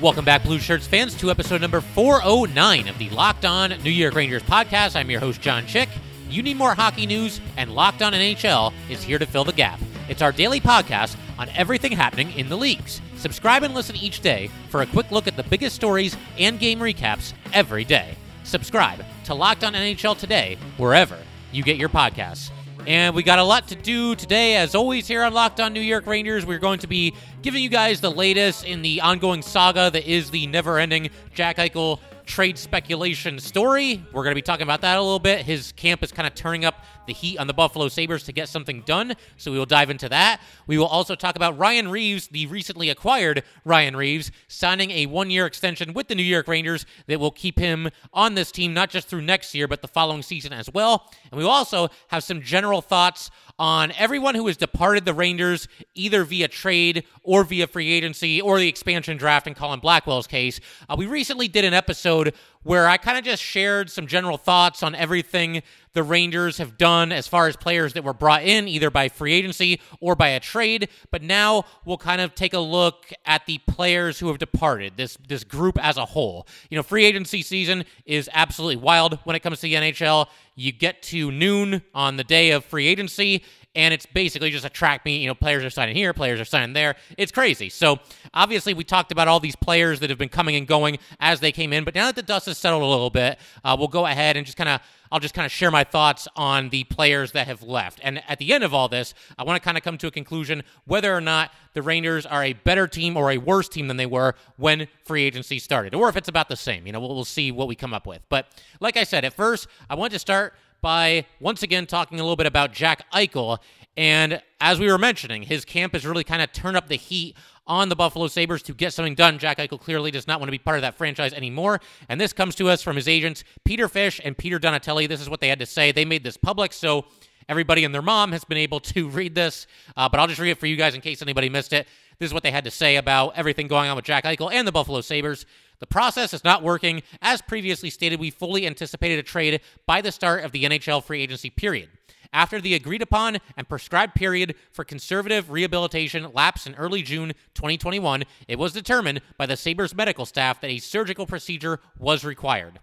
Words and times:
Welcome 0.00 0.24
back, 0.24 0.44
Blue 0.44 0.60
Shirts 0.60 0.86
fans, 0.86 1.12
to 1.16 1.28
episode 1.28 1.60
number 1.60 1.80
409 1.80 2.86
of 2.86 2.98
the 2.98 3.10
Locked 3.10 3.44
On 3.44 3.70
New 3.82 3.90
York 3.90 4.14
Rangers 4.14 4.44
podcast. 4.44 4.94
I'm 4.94 5.10
your 5.10 5.18
host, 5.18 5.40
John 5.40 5.66
Chick. 5.66 5.88
You 6.30 6.40
need 6.40 6.56
more 6.56 6.72
hockey 6.72 7.04
news, 7.04 7.40
and 7.56 7.74
Locked 7.74 8.00
On 8.02 8.12
NHL 8.12 8.72
is 8.88 9.02
here 9.02 9.18
to 9.18 9.26
fill 9.26 9.42
the 9.42 9.52
gap. 9.52 9.80
It's 10.08 10.22
our 10.22 10.30
daily 10.30 10.60
podcast 10.60 11.16
on 11.36 11.48
everything 11.48 11.90
happening 11.90 12.30
in 12.38 12.48
the 12.48 12.56
leagues. 12.56 13.00
Subscribe 13.16 13.64
and 13.64 13.74
listen 13.74 13.96
each 13.96 14.20
day 14.20 14.50
for 14.68 14.82
a 14.82 14.86
quick 14.86 15.10
look 15.10 15.26
at 15.26 15.36
the 15.36 15.42
biggest 15.42 15.74
stories 15.74 16.16
and 16.38 16.60
game 16.60 16.78
recaps 16.78 17.32
every 17.52 17.82
day. 17.82 18.14
Subscribe 18.44 19.04
to 19.24 19.34
Locked 19.34 19.64
On 19.64 19.72
NHL 19.72 20.16
today, 20.16 20.58
wherever 20.76 21.18
you 21.50 21.64
get 21.64 21.76
your 21.76 21.88
podcasts. 21.88 22.52
And 22.88 23.14
we 23.14 23.22
got 23.22 23.38
a 23.38 23.44
lot 23.44 23.68
to 23.68 23.74
do 23.74 24.14
today, 24.14 24.56
as 24.56 24.74
always, 24.74 25.06
here 25.06 25.22
on 25.22 25.34
Locked 25.34 25.60
On 25.60 25.74
New 25.74 25.80
York 25.82 26.06
Rangers. 26.06 26.46
We're 26.46 26.58
going 26.58 26.78
to 26.78 26.86
be 26.86 27.12
giving 27.42 27.62
you 27.62 27.68
guys 27.68 28.00
the 28.00 28.10
latest 28.10 28.64
in 28.64 28.80
the 28.80 29.02
ongoing 29.02 29.42
saga 29.42 29.90
that 29.90 30.10
is 30.10 30.30
the 30.30 30.46
never 30.46 30.78
ending 30.78 31.10
Jack 31.34 31.58
Eichel 31.58 32.00
trade 32.24 32.56
speculation 32.56 33.40
story. 33.40 34.02
We're 34.10 34.22
going 34.22 34.30
to 34.30 34.38
be 34.38 34.40
talking 34.40 34.62
about 34.62 34.80
that 34.80 34.96
a 34.96 35.02
little 35.02 35.18
bit. 35.18 35.44
His 35.44 35.72
camp 35.72 36.02
is 36.02 36.12
kind 36.12 36.26
of 36.26 36.34
turning 36.34 36.64
up 36.64 36.82
the 37.08 37.12
heat 37.12 37.38
on 37.38 37.48
the 37.48 37.52
Buffalo 37.52 37.88
Sabres 37.88 38.22
to 38.24 38.32
get 38.32 38.48
something 38.48 38.82
done, 38.82 39.14
so 39.36 39.50
we 39.50 39.58
will 39.58 39.66
dive 39.66 39.90
into 39.90 40.08
that. 40.08 40.40
We 40.68 40.78
will 40.78 40.86
also 40.86 41.16
talk 41.16 41.34
about 41.34 41.58
Ryan 41.58 41.88
Reaves, 41.88 42.28
the 42.28 42.46
recently 42.46 42.88
acquired 42.88 43.42
Ryan 43.64 43.96
Reaves, 43.96 44.30
signing 44.46 44.92
a 44.92 45.06
one 45.06 45.30
year 45.30 45.46
extension 45.46 45.92
with 45.92 46.06
the 46.06 46.14
New 46.14 46.22
York 46.22 46.46
Rangers 46.46 46.86
that 47.08 47.18
will 47.18 47.32
keep 47.32 47.58
him 47.58 47.88
on 48.12 48.34
this 48.34 48.52
team 48.52 48.72
not 48.72 48.90
just 48.90 49.08
through 49.08 49.22
next 49.22 49.54
year, 49.54 49.66
but 49.66 49.82
the 49.82 49.88
following 49.88 50.22
season 50.22 50.52
as 50.52 50.70
well. 50.70 51.10
And 51.32 51.38
we 51.38 51.44
will 51.44 51.50
also 51.50 51.88
have 52.08 52.22
some 52.22 52.42
general 52.42 52.80
thoughts 52.80 53.30
on 53.58 53.92
everyone 53.92 54.34
who 54.34 54.46
has 54.46 54.56
departed 54.56 55.04
the 55.04 55.14
Rangers, 55.14 55.68
either 55.94 56.24
via 56.24 56.48
trade 56.48 57.04
or 57.22 57.44
via 57.44 57.66
free 57.66 57.92
agency 57.92 58.40
or 58.40 58.58
the 58.58 58.68
expansion 58.68 59.16
draft 59.16 59.46
in 59.46 59.54
Colin 59.54 59.80
Blackwell's 59.80 60.26
case. 60.26 60.60
Uh, 60.88 60.96
we 60.96 61.06
recently 61.06 61.48
did 61.48 61.64
an 61.64 61.74
episode 61.74 62.34
where 62.62 62.88
I 62.88 62.96
kind 62.96 63.16
of 63.16 63.24
just 63.24 63.42
shared 63.42 63.90
some 63.90 64.06
general 64.06 64.36
thoughts 64.36 64.82
on 64.82 64.94
everything 64.94 65.62
the 65.94 66.02
Rangers 66.02 66.58
have 66.58 66.76
done 66.76 67.12
as 67.12 67.26
far 67.26 67.48
as 67.48 67.56
players 67.56 67.94
that 67.94 68.04
were 68.04 68.12
brought 68.12 68.42
in 68.42 68.68
either 68.68 68.90
by 68.90 69.08
free 69.08 69.32
agency 69.32 69.80
or 70.00 70.14
by 70.14 70.28
a 70.28 70.40
trade. 70.40 70.88
But 71.10 71.22
now 71.22 71.64
we'll 71.84 71.98
kind 71.98 72.20
of 72.20 72.34
take 72.34 72.52
a 72.52 72.58
look 72.58 73.12
at 73.24 73.46
the 73.46 73.58
players 73.66 74.18
who 74.18 74.28
have 74.28 74.38
departed, 74.38 74.96
this 74.96 75.16
this 75.26 75.44
group 75.44 75.78
as 75.82 75.96
a 75.96 76.04
whole. 76.04 76.46
You 76.70 76.76
know, 76.76 76.82
free 76.82 77.04
agency 77.04 77.42
season 77.42 77.84
is 78.04 78.28
absolutely 78.32 78.76
wild 78.76 79.18
when 79.24 79.34
it 79.34 79.40
comes 79.40 79.58
to 79.58 79.62
the 79.62 79.74
NHL. 79.74 80.26
You 80.54 80.72
get 80.72 81.02
to 81.04 81.30
noon 81.30 81.82
on 81.94 82.16
the 82.16 82.24
day 82.24 82.50
of 82.50 82.64
free 82.64 82.86
agency, 82.86 83.44
and 83.78 83.94
it's 83.94 84.06
basically 84.06 84.50
just 84.50 84.64
a 84.64 84.68
track 84.68 85.04
meet. 85.04 85.18
You 85.18 85.28
know, 85.28 85.36
players 85.36 85.64
are 85.64 85.70
signing 85.70 85.94
here, 85.94 86.12
players 86.12 86.40
are 86.40 86.44
signing 86.44 86.72
there. 86.72 86.96
It's 87.16 87.30
crazy. 87.30 87.68
So 87.68 88.00
obviously, 88.34 88.74
we 88.74 88.82
talked 88.82 89.12
about 89.12 89.28
all 89.28 89.38
these 89.38 89.54
players 89.54 90.00
that 90.00 90.10
have 90.10 90.18
been 90.18 90.28
coming 90.28 90.56
and 90.56 90.66
going 90.66 90.98
as 91.20 91.38
they 91.38 91.52
came 91.52 91.72
in, 91.72 91.84
but 91.84 91.94
now 91.94 92.06
that 92.06 92.16
the 92.16 92.22
dust 92.22 92.46
has 92.46 92.58
settled 92.58 92.82
a 92.82 92.86
little 92.86 93.08
bit, 93.08 93.38
uh, 93.64 93.76
we'll 93.78 93.86
go 93.86 94.04
ahead 94.04 94.36
and 94.36 94.44
just 94.44 94.58
kind 94.58 94.68
of 94.68 94.80
I'll 95.10 95.20
just 95.20 95.32
kind 95.32 95.46
of 95.46 95.52
share 95.52 95.70
my 95.70 95.84
thoughts 95.84 96.28
on 96.36 96.68
the 96.68 96.84
players 96.84 97.32
that 97.32 97.46
have 97.46 97.62
left. 97.62 98.00
And 98.02 98.22
at 98.28 98.38
the 98.38 98.52
end 98.52 98.62
of 98.62 98.74
all 98.74 98.88
this, 98.88 99.14
I 99.38 99.44
want 99.44 99.56
to 99.56 99.64
kind 99.64 99.78
of 99.78 99.84
come 99.84 99.96
to 99.98 100.08
a 100.08 100.10
conclusion 100.10 100.64
whether 100.84 101.14
or 101.14 101.20
not 101.20 101.50
the 101.72 101.80
Rangers 101.80 102.26
are 102.26 102.44
a 102.44 102.52
better 102.52 102.86
team 102.86 103.16
or 103.16 103.30
a 103.30 103.38
worse 103.38 103.68
team 103.68 103.88
than 103.88 103.96
they 103.96 104.06
were 104.06 104.34
when 104.56 104.88
free 105.04 105.22
agency 105.22 105.60
started, 105.60 105.94
or 105.94 106.08
if 106.08 106.16
it's 106.16 106.28
about 106.28 106.48
the 106.48 106.56
same. 106.56 106.86
You 106.86 106.92
know, 106.92 107.00
we'll, 107.00 107.14
we'll 107.14 107.24
see 107.24 107.52
what 107.52 107.68
we 107.68 107.74
come 107.74 107.94
up 107.94 108.06
with. 108.06 108.20
But 108.28 108.48
like 108.80 108.96
I 108.96 109.04
said, 109.04 109.24
at 109.24 109.32
first, 109.32 109.66
I 109.88 109.94
want 109.94 110.12
to 110.12 110.18
start 110.18 110.52
by 110.80 111.26
once 111.40 111.62
again 111.62 111.86
talking 111.86 112.20
a 112.20 112.22
little 112.22 112.36
bit 112.36 112.46
about 112.46 112.72
Jack 112.72 113.10
Eichel. 113.12 113.58
And 113.98 114.40
as 114.60 114.78
we 114.78 114.86
were 114.86 114.96
mentioning, 114.96 115.42
his 115.42 115.64
camp 115.64 115.92
has 115.92 116.06
really 116.06 116.22
kind 116.22 116.40
of 116.40 116.52
turned 116.52 116.76
up 116.76 116.86
the 116.86 116.94
heat 116.94 117.36
on 117.66 117.88
the 117.88 117.96
Buffalo 117.96 118.28
Sabres 118.28 118.62
to 118.62 118.72
get 118.72 118.92
something 118.92 119.16
done. 119.16 119.40
Jack 119.40 119.58
Eichel 119.58 119.80
clearly 119.80 120.12
does 120.12 120.28
not 120.28 120.38
want 120.38 120.46
to 120.46 120.52
be 120.52 120.58
part 120.58 120.76
of 120.76 120.82
that 120.82 120.96
franchise 120.96 121.32
anymore. 121.32 121.80
And 122.08 122.20
this 122.20 122.32
comes 122.32 122.54
to 122.54 122.68
us 122.68 122.80
from 122.80 122.94
his 122.94 123.08
agents, 123.08 123.42
Peter 123.64 123.88
Fish 123.88 124.20
and 124.24 124.38
Peter 124.38 124.60
Donatelli. 124.60 125.08
This 125.08 125.20
is 125.20 125.28
what 125.28 125.40
they 125.40 125.48
had 125.48 125.58
to 125.58 125.66
say. 125.66 125.90
They 125.90 126.04
made 126.04 126.22
this 126.22 126.36
public, 126.36 126.72
so 126.72 127.06
everybody 127.48 127.84
and 127.84 127.92
their 127.92 128.00
mom 128.00 128.30
has 128.30 128.44
been 128.44 128.56
able 128.56 128.78
to 128.78 129.08
read 129.08 129.34
this. 129.34 129.66
Uh, 129.96 130.08
but 130.08 130.20
I'll 130.20 130.28
just 130.28 130.40
read 130.40 130.52
it 130.52 130.60
for 130.60 130.68
you 130.68 130.76
guys 130.76 130.94
in 130.94 131.00
case 131.00 131.20
anybody 131.20 131.48
missed 131.48 131.72
it. 131.72 131.88
This 132.20 132.28
is 132.28 132.34
what 132.34 132.44
they 132.44 132.52
had 132.52 132.62
to 132.66 132.70
say 132.70 132.96
about 132.96 133.32
everything 133.34 133.66
going 133.66 133.90
on 133.90 133.96
with 133.96 134.04
Jack 134.04 134.22
Eichel 134.22 134.52
and 134.52 134.66
the 134.66 134.70
Buffalo 134.70 135.00
Sabres. 135.00 135.44
The 135.80 135.88
process 135.88 136.32
is 136.32 136.44
not 136.44 136.62
working. 136.62 137.02
As 137.20 137.42
previously 137.42 137.90
stated, 137.90 138.20
we 138.20 138.30
fully 138.30 138.64
anticipated 138.64 139.18
a 139.18 139.24
trade 139.24 139.60
by 139.86 140.02
the 140.02 140.12
start 140.12 140.44
of 140.44 140.52
the 140.52 140.62
NHL 140.62 141.02
free 141.02 141.20
agency 141.20 141.50
period. 141.50 141.88
After 142.32 142.60
the 142.60 142.74
agreed 142.74 143.02
upon 143.02 143.38
and 143.56 143.68
prescribed 143.68 144.14
period 144.14 144.54
for 144.70 144.84
conservative 144.84 145.50
rehabilitation 145.50 146.30
lapsed 146.32 146.66
in 146.66 146.74
early 146.74 147.02
June 147.02 147.32
2021, 147.54 148.24
it 148.46 148.58
was 148.58 148.72
determined 148.72 149.22
by 149.36 149.46
the 149.46 149.56
Sabres 149.56 149.94
medical 149.94 150.26
staff 150.26 150.60
that 150.60 150.70
a 150.70 150.78
surgical 150.78 151.26
procedure 151.26 151.80
was 151.98 152.24
required. 152.24 152.80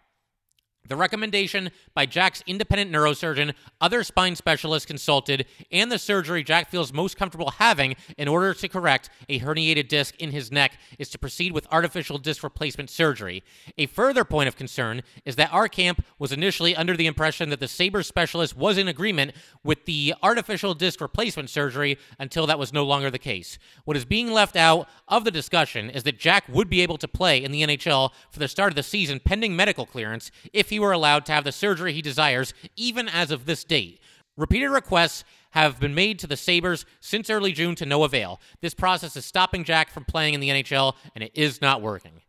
The 0.87 0.95
recommendation 0.95 1.71
by 1.95 2.05
Jack's 2.05 2.43
independent 2.45 2.91
neurosurgeon, 2.91 3.53
other 3.81 4.03
spine 4.03 4.35
specialists 4.35 4.85
consulted, 4.85 5.45
and 5.71 5.91
the 5.91 5.97
surgery 5.97 6.43
Jack 6.43 6.69
feels 6.69 6.93
most 6.93 7.17
comfortable 7.17 7.51
having 7.51 7.95
in 8.17 8.27
order 8.27 8.53
to 8.53 8.67
correct 8.67 9.09
a 9.27 9.39
herniated 9.39 9.87
disc 9.87 10.15
in 10.19 10.31
his 10.31 10.51
neck 10.51 10.77
is 10.99 11.09
to 11.09 11.17
proceed 11.17 11.53
with 11.53 11.67
artificial 11.71 12.19
disc 12.19 12.43
replacement 12.43 12.89
surgery. 12.89 13.43
A 13.77 13.87
further 13.87 14.23
point 14.23 14.47
of 14.47 14.55
concern 14.55 15.01
is 15.25 15.35
that 15.37 15.51
our 15.51 15.67
camp 15.67 16.03
was 16.19 16.31
initially 16.31 16.75
under 16.75 16.95
the 16.95 17.07
impression 17.07 17.49
that 17.49 17.59
the 17.59 17.67
Sabre 17.67 18.03
specialist 18.03 18.55
was 18.55 18.77
in 18.77 18.87
agreement 18.87 19.31
with 19.63 19.85
the 19.85 20.13
artificial 20.21 20.75
disc 20.75 21.01
replacement 21.01 21.49
surgery 21.49 21.97
until 22.19 22.45
that 22.45 22.59
was 22.59 22.73
no 22.73 22.85
longer 22.85 23.09
the 23.09 23.17
case. 23.17 23.57
What 23.85 23.97
is 23.97 24.05
being 24.05 24.31
left 24.31 24.55
out 24.55 24.87
of 25.07 25.23
the 25.23 25.31
discussion 25.31 25.89
is 25.89 26.03
that 26.03 26.19
Jack 26.19 26.43
would 26.47 26.69
be 26.69 26.81
able 26.81 26.97
to 26.99 27.07
play 27.07 27.43
in 27.43 27.51
the 27.51 27.63
NHL 27.63 28.11
for 28.29 28.39
the 28.39 28.47
start 28.47 28.71
of 28.71 28.75
the 28.75 28.83
season 28.83 29.19
pending 29.19 29.55
medical 29.55 29.85
clearance 29.85 30.29
if 30.53 30.69
he 30.69 30.74
were 30.79 30.91
allowed 30.91 31.25
to 31.25 31.31
have 31.31 31.43
the 31.43 31.51
surgery 31.51 31.93
he 31.93 32.01
desires, 32.01 32.53
even 32.75 33.07
as 33.09 33.31
of 33.31 33.45
this 33.45 33.63
date. 33.63 33.99
Repeated 34.37 34.69
requests 34.69 35.23
have 35.51 35.79
been 35.79 35.95
made 35.95 36.19
to 36.19 36.27
the 36.27 36.35
Sabres 36.35 36.85
since 36.99 37.29
early 37.29 37.53
June 37.53 37.75
to 37.75 37.85
no 37.85 38.03
avail. 38.03 38.41
This 38.61 38.73
process 38.73 39.15
is 39.15 39.25
stopping 39.25 39.63
Jack 39.63 39.89
from 39.89 40.03
playing 40.03 40.33
in 40.33 40.41
the 40.41 40.49
NHL, 40.49 40.95
and 41.15 41.23
it 41.23 41.31
is 41.33 41.61
not 41.61 41.81
working. 41.81 42.21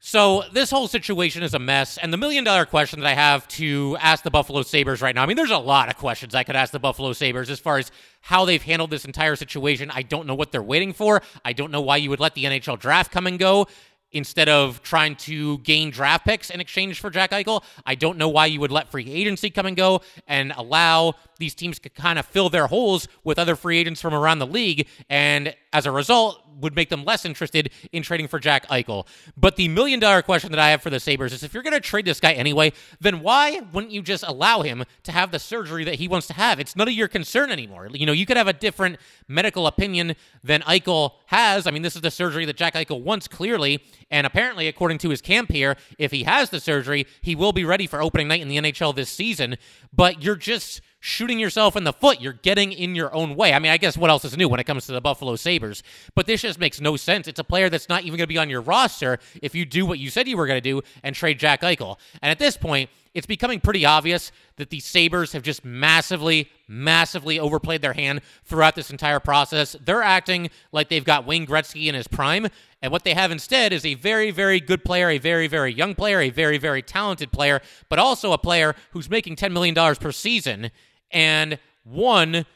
So, 0.00 0.44
this 0.52 0.70
whole 0.70 0.86
situation 0.86 1.42
is 1.42 1.54
a 1.54 1.58
mess. 1.58 1.98
And 1.98 2.12
the 2.12 2.16
million 2.16 2.44
dollar 2.44 2.64
question 2.64 3.00
that 3.00 3.06
I 3.08 3.14
have 3.14 3.48
to 3.48 3.96
ask 4.00 4.22
the 4.22 4.30
Buffalo 4.30 4.62
Sabres 4.62 5.02
right 5.02 5.14
now 5.14 5.24
I 5.24 5.26
mean, 5.26 5.36
there's 5.36 5.50
a 5.50 5.58
lot 5.58 5.88
of 5.88 5.96
questions 5.96 6.34
I 6.36 6.44
could 6.44 6.54
ask 6.54 6.72
the 6.72 6.78
Buffalo 6.78 7.12
Sabres 7.12 7.50
as 7.50 7.58
far 7.58 7.78
as 7.78 7.90
how 8.20 8.44
they've 8.44 8.62
handled 8.62 8.90
this 8.90 9.04
entire 9.04 9.34
situation. 9.34 9.90
I 9.92 10.02
don't 10.02 10.26
know 10.26 10.36
what 10.36 10.52
they're 10.52 10.62
waiting 10.62 10.92
for. 10.92 11.20
I 11.44 11.52
don't 11.52 11.72
know 11.72 11.80
why 11.80 11.96
you 11.96 12.10
would 12.10 12.20
let 12.20 12.34
the 12.34 12.44
NHL 12.44 12.78
draft 12.78 13.10
come 13.10 13.26
and 13.26 13.38
go 13.40 13.66
instead 14.12 14.48
of 14.48 14.82
trying 14.82 15.16
to 15.16 15.58
gain 15.58 15.90
draft 15.90 16.24
picks 16.24 16.50
in 16.50 16.60
exchange 16.60 17.00
for 17.00 17.10
Jack 17.10 17.30
Eichel. 17.30 17.62
I 17.84 17.94
don't 17.94 18.18
know 18.18 18.28
why 18.28 18.46
you 18.46 18.60
would 18.60 18.72
let 18.72 18.90
free 18.90 19.10
agency 19.10 19.50
come 19.50 19.66
and 19.66 19.76
go 19.76 20.00
and 20.26 20.52
allow 20.56 21.14
these 21.38 21.54
teams 21.54 21.78
to 21.80 21.88
kind 21.88 22.18
of 22.18 22.26
fill 22.26 22.48
their 22.48 22.66
holes 22.66 23.08
with 23.24 23.38
other 23.38 23.56
free 23.56 23.78
agents 23.78 24.00
from 24.00 24.14
around 24.14 24.38
the 24.38 24.46
league. 24.46 24.86
And 25.08 25.54
as 25.72 25.86
a 25.86 25.90
result, 25.90 26.42
would 26.60 26.74
make 26.74 26.88
them 26.88 27.04
less 27.04 27.24
interested 27.24 27.70
in 27.92 28.02
trading 28.02 28.28
for 28.28 28.38
Jack 28.38 28.66
Eichel. 28.68 29.06
But 29.36 29.56
the 29.56 29.68
million 29.68 30.00
dollar 30.00 30.22
question 30.22 30.50
that 30.50 30.58
I 30.58 30.70
have 30.70 30.82
for 30.82 30.90
the 30.90 31.00
Sabres 31.00 31.32
is 31.32 31.42
if 31.42 31.54
you're 31.54 31.62
going 31.62 31.74
to 31.74 31.80
trade 31.80 32.04
this 32.04 32.20
guy 32.20 32.32
anyway, 32.32 32.72
then 33.00 33.20
why 33.20 33.60
wouldn't 33.72 33.92
you 33.92 34.02
just 34.02 34.24
allow 34.26 34.62
him 34.62 34.84
to 35.04 35.12
have 35.12 35.30
the 35.30 35.38
surgery 35.38 35.84
that 35.84 35.96
he 35.96 36.08
wants 36.08 36.26
to 36.28 36.32
have? 36.32 36.58
It's 36.58 36.74
none 36.74 36.88
of 36.88 36.94
your 36.94 37.08
concern 37.08 37.50
anymore. 37.50 37.88
You 37.92 38.06
know, 38.06 38.12
you 38.12 38.26
could 38.26 38.36
have 38.36 38.48
a 38.48 38.52
different 38.52 38.98
medical 39.28 39.66
opinion 39.66 40.16
than 40.42 40.62
Eichel 40.62 41.12
has. 41.26 41.66
I 41.66 41.70
mean, 41.70 41.82
this 41.82 41.96
is 41.96 42.02
the 42.02 42.10
surgery 42.10 42.44
that 42.46 42.56
Jack 42.56 42.74
Eichel 42.74 43.02
wants 43.02 43.28
clearly. 43.28 43.82
And 44.10 44.26
apparently, 44.26 44.68
according 44.68 44.98
to 44.98 45.10
his 45.10 45.20
camp 45.20 45.52
here, 45.52 45.76
if 45.98 46.10
he 46.10 46.24
has 46.24 46.50
the 46.50 46.60
surgery, 46.60 47.06
he 47.20 47.34
will 47.34 47.52
be 47.52 47.64
ready 47.64 47.86
for 47.86 48.02
opening 48.02 48.28
night 48.28 48.40
in 48.40 48.48
the 48.48 48.56
NHL 48.56 48.94
this 48.94 49.10
season. 49.10 49.56
But 49.92 50.22
you're 50.22 50.36
just 50.36 50.80
shooting 51.00 51.38
yourself 51.38 51.76
in 51.76 51.84
the 51.84 51.92
foot. 51.92 52.20
You're 52.20 52.32
getting 52.32 52.72
in 52.72 52.94
your 52.94 53.14
own 53.14 53.36
way. 53.36 53.52
I 53.52 53.58
mean, 53.58 53.72
I 53.72 53.76
guess 53.76 53.96
what 53.96 54.10
else 54.10 54.24
is 54.24 54.36
new 54.36 54.48
when 54.48 54.60
it 54.60 54.64
comes 54.64 54.86
to 54.86 54.92
the 54.92 55.00
Buffalo 55.00 55.36
Sabres? 55.36 55.82
But 56.14 56.26
this 56.26 56.42
just 56.42 56.58
makes 56.58 56.80
no 56.80 56.96
sense. 56.96 57.28
It's 57.28 57.38
a 57.38 57.44
player 57.44 57.68
that's 57.68 57.88
not 57.88 58.02
even 58.02 58.18
going 58.18 58.26
to 58.26 58.26
be 58.26 58.38
on 58.38 58.50
your 58.50 58.60
roster 58.60 59.18
if 59.42 59.54
you 59.54 59.64
do 59.64 59.86
what 59.86 59.98
you 59.98 60.10
said 60.10 60.28
you 60.28 60.36
were 60.36 60.46
going 60.46 60.56
to 60.56 60.60
do 60.60 60.82
and 61.02 61.14
trade 61.14 61.38
Jack 61.38 61.62
Eichel. 61.62 61.98
And 62.22 62.30
at 62.30 62.38
this 62.38 62.56
point, 62.56 62.90
it's 63.14 63.26
becoming 63.26 63.60
pretty 63.60 63.84
obvious 63.84 64.30
that 64.56 64.70
the 64.70 64.80
Sabres 64.80 65.32
have 65.32 65.42
just 65.42 65.64
massively, 65.64 66.50
massively 66.68 67.40
overplayed 67.40 67.82
their 67.82 67.94
hand 67.94 68.20
throughout 68.44 68.74
this 68.74 68.90
entire 68.90 69.18
process. 69.18 69.74
They're 69.84 70.02
acting 70.02 70.50
like 70.72 70.88
they've 70.88 71.04
got 71.04 71.26
Wayne 71.26 71.46
Gretzky 71.46 71.86
in 71.86 71.94
his 71.94 72.06
prime, 72.06 72.48
And 72.80 72.92
what 72.92 73.04
they 73.04 73.14
have 73.14 73.32
instead 73.32 73.72
is 73.72 73.84
a 73.84 73.94
very, 73.94 74.30
very 74.30 74.60
good 74.60 74.84
player, 74.84 75.10
a 75.10 75.18
very, 75.18 75.48
very 75.48 75.72
young 75.72 75.94
player, 75.94 76.20
a 76.20 76.30
very, 76.30 76.58
very 76.58 76.80
talented 76.80 77.32
player, 77.32 77.60
but 77.88 77.98
also 77.98 78.32
a 78.32 78.38
player 78.38 78.74
who's 78.92 79.10
making 79.10 79.36
$10 79.36 79.52
million 79.52 79.74
per 79.96 80.12
season 80.12 80.70
and 81.10 81.58
one 81.82 82.46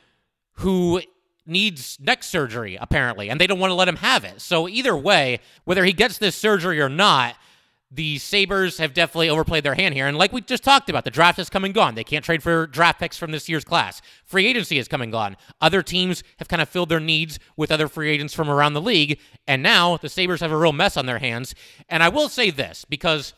who 0.57 1.01
needs 1.45 1.99
neck 2.01 2.23
surgery, 2.23 2.79
apparently, 2.81 3.29
and 3.29 3.41
they 3.41 3.47
don't 3.47 3.59
want 3.59 3.71
to 3.71 3.75
let 3.75 3.89
him 3.89 3.97
have 3.97 4.25
it. 4.25 4.41
So, 4.41 4.69
either 4.69 4.97
way, 4.97 5.41
whether 5.65 5.85
he 5.85 5.93
gets 5.93 6.19
this 6.19 6.37
surgery 6.37 6.81
or 6.81 6.89
not, 6.89 7.35
the 7.95 8.17
Sabres 8.19 8.79
have 8.79 8.95
definitely 8.95 9.29
overplayed 9.29 9.65
their 9.65 9.75
hand 9.75 9.95
here. 9.95 10.07
And 10.07 10.17
like 10.17 10.33
we 10.33 10.41
just 10.41 10.65
talked 10.65 10.89
about, 10.89 11.05
the 11.05 11.11
draft 11.11 11.37
has 11.37 11.51
come 11.51 11.65
and 11.65 11.75
gone. 11.75 11.95
They 11.95 12.05
can't 12.05 12.25
trade 12.25 12.43
for 12.43 12.67
draft 12.67 12.99
picks 12.99 13.19
from 13.19 13.33
this 13.33 13.51
year's 13.51 13.65
class. 13.65 14.01
Free 14.25 14.47
agency 14.47 14.79
has 14.79 14.89
come 14.89 15.03
and 15.03 15.13
gone. 15.13 15.37
Other 15.61 15.83
teams 15.83 16.23
have 16.39 16.49
kind 16.49 16.63
of 16.63 16.71
filled 16.71 16.89
their 16.89 17.01
needs 17.01 17.39
with 17.57 17.71
other 17.71 17.89
free 17.89 18.11
agents 18.11 18.33
from 18.33 18.49
around 18.49 18.73
the 18.73 18.81
league. 18.81 19.21
And 19.47 19.63
now 19.63 19.99
the 19.99 20.09
Sabres 20.09 20.41
have 20.41 20.53
a 20.53 20.57
real 20.57 20.73
mess 20.73 20.97
on 20.97 21.05
their 21.05 21.19
hands. 21.19 21.55
And 21.89 22.03
I 22.03 22.09
will 22.09 22.29
say 22.29 22.51
this 22.51 22.85
because. 22.85 23.35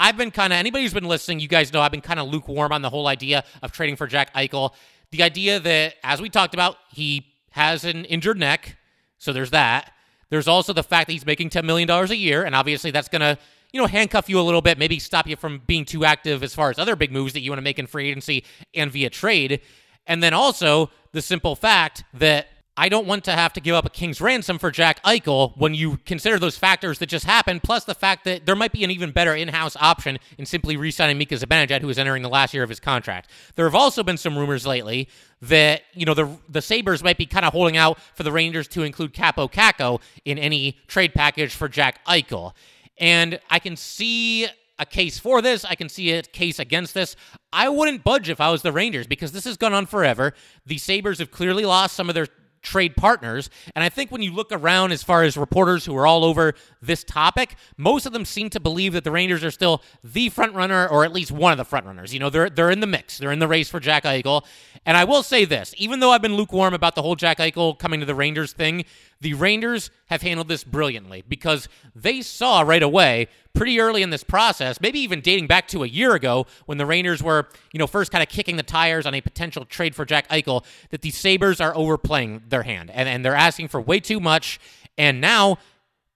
I've 0.00 0.16
been 0.16 0.30
kind 0.30 0.52
of, 0.52 0.60
anybody 0.60 0.84
who's 0.84 0.94
been 0.94 1.08
listening, 1.08 1.40
you 1.40 1.48
guys 1.48 1.72
know 1.72 1.80
I've 1.80 1.90
been 1.90 2.00
kind 2.00 2.20
of 2.20 2.28
lukewarm 2.28 2.70
on 2.70 2.82
the 2.82 2.88
whole 2.88 3.08
idea 3.08 3.42
of 3.62 3.72
trading 3.72 3.96
for 3.96 4.06
Jack 4.06 4.32
Eichel. 4.32 4.72
The 5.10 5.24
idea 5.24 5.58
that, 5.58 5.96
as 6.04 6.20
we 6.22 6.30
talked 6.30 6.54
about, 6.54 6.76
he 6.92 7.26
has 7.50 7.82
an 7.84 8.04
injured 8.04 8.38
neck. 8.38 8.76
So 9.18 9.32
there's 9.32 9.50
that. 9.50 9.92
There's 10.30 10.46
also 10.46 10.72
the 10.72 10.84
fact 10.84 11.08
that 11.08 11.14
he's 11.14 11.26
making 11.26 11.50
$10 11.50 11.64
million 11.64 11.90
a 11.90 12.14
year. 12.14 12.44
And 12.44 12.54
obviously 12.54 12.92
that's 12.92 13.08
going 13.08 13.22
to 13.22 13.38
you 13.72 13.80
know, 13.80 13.86
handcuff 13.86 14.28
you 14.28 14.40
a 14.40 14.42
little 14.42 14.62
bit, 14.62 14.78
maybe 14.78 14.98
stop 14.98 15.26
you 15.26 15.36
from 15.36 15.62
being 15.66 15.84
too 15.84 16.04
active 16.04 16.42
as 16.42 16.54
far 16.54 16.70
as 16.70 16.78
other 16.78 16.96
big 16.96 17.12
moves 17.12 17.32
that 17.34 17.40
you 17.40 17.50
want 17.50 17.58
to 17.58 17.62
make 17.62 17.78
in 17.78 17.86
free 17.86 18.08
agency 18.08 18.44
and 18.74 18.90
via 18.90 19.10
trade. 19.10 19.60
And 20.06 20.22
then 20.22 20.32
also 20.32 20.90
the 21.12 21.20
simple 21.20 21.54
fact 21.54 22.04
that 22.14 22.48
I 22.78 22.88
don't 22.88 23.08
want 23.08 23.24
to 23.24 23.32
have 23.32 23.52
to 23.54 23.60
give 23.60 23.74
up 23.74 23.84
a 23.86 23.90
king's 23.90 24.20
ransom 24.20 24.56
for 24.60 24.70
Jack 24.70 25.02
Eichel 25.02 25.52
when 25.56 25.74
you 25.74 25.98
consider 26.06 26.38
those 26.38 26.56
factors 26.56 27.00
that 27.00 27.06
just 27.06 27.24
happened, 27.24 27.64
plus 27.64 27.84
the 27.84 27.94
fact 27.94 28.24
that 28.24 28.46
there 28.46 28.54
might 28.54 28.70
be 28.70 28.84
an 28.84 28.92
even 28.92 29.10
better 29.10 29.34
in-house 29.34 29.76
option 29.80 30.20
in 30.38 30.46
simply 30.46 30.76
re-signing 30.76 31.18
Mika 31.18 31.34
Zibanejad, 31.34 31.80
who 31.80 31.88
is 31.88 31.98
entering 31.98 32.22
the 32.22 32.28
last 32.28 32.54
year 32.54 32.62
of 32.62 32.68
his 32.68 32.78
contract. 32.78 33.30
There 33.56 33.66
have 33.66 33.74
also 33.74 34.04
been 34.04 34.16
some 34.16 34.38
rumors 34.38 34.64
lately 34.64 35.08
that 35.42 35.82
you 35.92 36.06
know 36.06 36.14
the 36.14 36.38
the 36.48 36.62
Sabres 36.62 37.02
might 37.02 37.18
be 37.18 37.26
kind 37.26 37.44
of 37.44 37.52
holding 37.52 37.76
out 37.76 37.98
for 38.14 38.22
the 38.22 38.30
Rangers 38.30 38.68
to 38.68 38.84
include 38.84 39.12
Kaapo 39.12 39.50
Kakko 39.50 40.00
in 40.24 40.38
any 40.38 40.78
trade 40.86 41.14
package 41.14 41.56
for 41.56 41.68
Jack 41.68 42.04
Eichel. 42.06 42.52
And 43.00 43.40
I 43.50 43.58
can 43.58 43.76
see 43.76 44.46
a 44.78 44.86
case 44.86 45.18
for 45.18 45.42
this. 45.42 45.64
I 45.64 45.74
can 45.74 45.88
see 45.88 46.12
a 46.12 46.22
case 46.22 46.58
against 46.58 46.94
this. 46.94 47.16
I 47.52 47.68
wouldn't 47.68 48.04
budge 48.04 48.28
if 48.28 48.40
I 48.40 48.50
was 48.50 48.62
the 48.62 48.72
Rangers 48.72 49.06
because 49.06 49.32
this 49.32 49.44
has 49.44 49.56
gone 49.56 49.72
on 49.72 49.86
forever. 49.86 50.34
The 50.66 50.78
Sabres 50.78 51.18
have 51.18 51.30
clearly 51.30 51.64
lost 51.64 51.96
some 51.96 52.08
of 52.08 52.14
their 52.14 52.28
trade 52.62 52.96
partners. 52.96 53.50
And 53.74 53.84
I 53.84 53.88
think 53.88 54.10
when 54.10 54.22
you 54.22 54.32
look 54.32 54.52
around 54.52 54.92
as 54.92 55.02
far 55.02 55.22
as 55.22 55.36
reporters 55.36 55.84
who 55.84 55.96
are 55.96 56.06
all 56.06 56.24
over 56.24 56.54
this 56.82 57.04
topic, 57.04 57.56
most 57.76 58.06
of 58.06 58.12
them 58.12 58.24
seem 58.24 58.50
to 58.50 58.60
believe 58.60 58.92
that 58.92 59.04
the 59.04 59.10
Rangers 59.10 59.44
are 59.44 59.50
still 59.50 59.82
the 60.02 60.28
front 60.28 60.54
runner 60.54 60.86
or 60.86 61.04
at 61.04 61.12
least 61.12 61.30
one 61.30 61.52
of 61.52 61.58
the 61.58 61.64
front 61.64 61.86
runners. 61.86 62.12
You 62.12 62.20
know, 62.20 62.30
they're 62.30 62.50
they're 62.50 62.70
in 62.70 62.80
the 62.80 62.86
mix. 62.86 63.18
They're 63.18 63.32
in 63.32 63.38
the 63.38 63.48
race 63.48 63.68
for 63.68 63.80
Jack 63.80 64.04
Eichel. 64.04 64.44
And 64.84 64.96
I 64.96 65.04
will 65.04 65.22
say 65.22 65.44
this, 65.44 65.74
even 65.76 66.00
though 66.00 66.12
I've 66.12 66.22
been 66.22 66.36
lukewarm 66.36 66.74
about 66.74 66.94
the 66.94 67.02
whole 67.02 67.16
Jack 67.16 67.38
Eichel 67.38 67.78
coming 67.78 68.00
to 68.00 68.06
the 68.06 68.14
Rangers 68.14 68.52
thing, 68.52 68.84
the 69.20 69.34
Rangers 69.34 69.90
have 70.06 70.22
handled 70.22 70.48
this 70.48 70.62
brilliantly 70.62 71.24
because 71.26 71.68
they 71.94 72.22
saw 72.22 72.60
right 72.60 72.82
away, 72.82 73.28
pretty 73.52 73.80
early 73.80 74.02
in 74.02 74.10
this 74.10 74.22
process, 74.22 74.80
maybe 74.80 75.00
even 75.00 75.20
dating 75.20 75.48
back 75.48 75.66
to 75.68 75.82
a 75.82 75.88
year 75.88 76.14
ago 76.14 76.46
when 76.66 76.78
the 76.78 76.86
Rangers 76.86 77.22
were, 77.22 77.48
you 77.72 77.78
know, 77.78 77.86
first 77.86 78.12
kind 78.12 78.22
of 78.22 78.28
kicking 78.28 78.56
the 78.56 78.62
tires 78.62 79.06
on 79.06 79.14
a 79.14 79.20
potential 79.20 79.64
trade 79.64 79.94
for 79.94 80.04
Jack 80.04 80.28
Eichel, 80.28 80.64
that 80.90 81.02
the 81.02 81.10
Sabres 81.10 81.60
are 81.60 81.76
overplaying 81.76 82.42
their 82.48 82.62
hand 82.62 82.90
and, 82.90 83.08
and 83.08 83.24
they're 83.24 83.34
asking 83.34 83.68
for 83.68 83.80
way 83.80 83.98
too 83.98 84.20
much. 84.20 84.60
And 84.96 85.20
now 85.20 85.58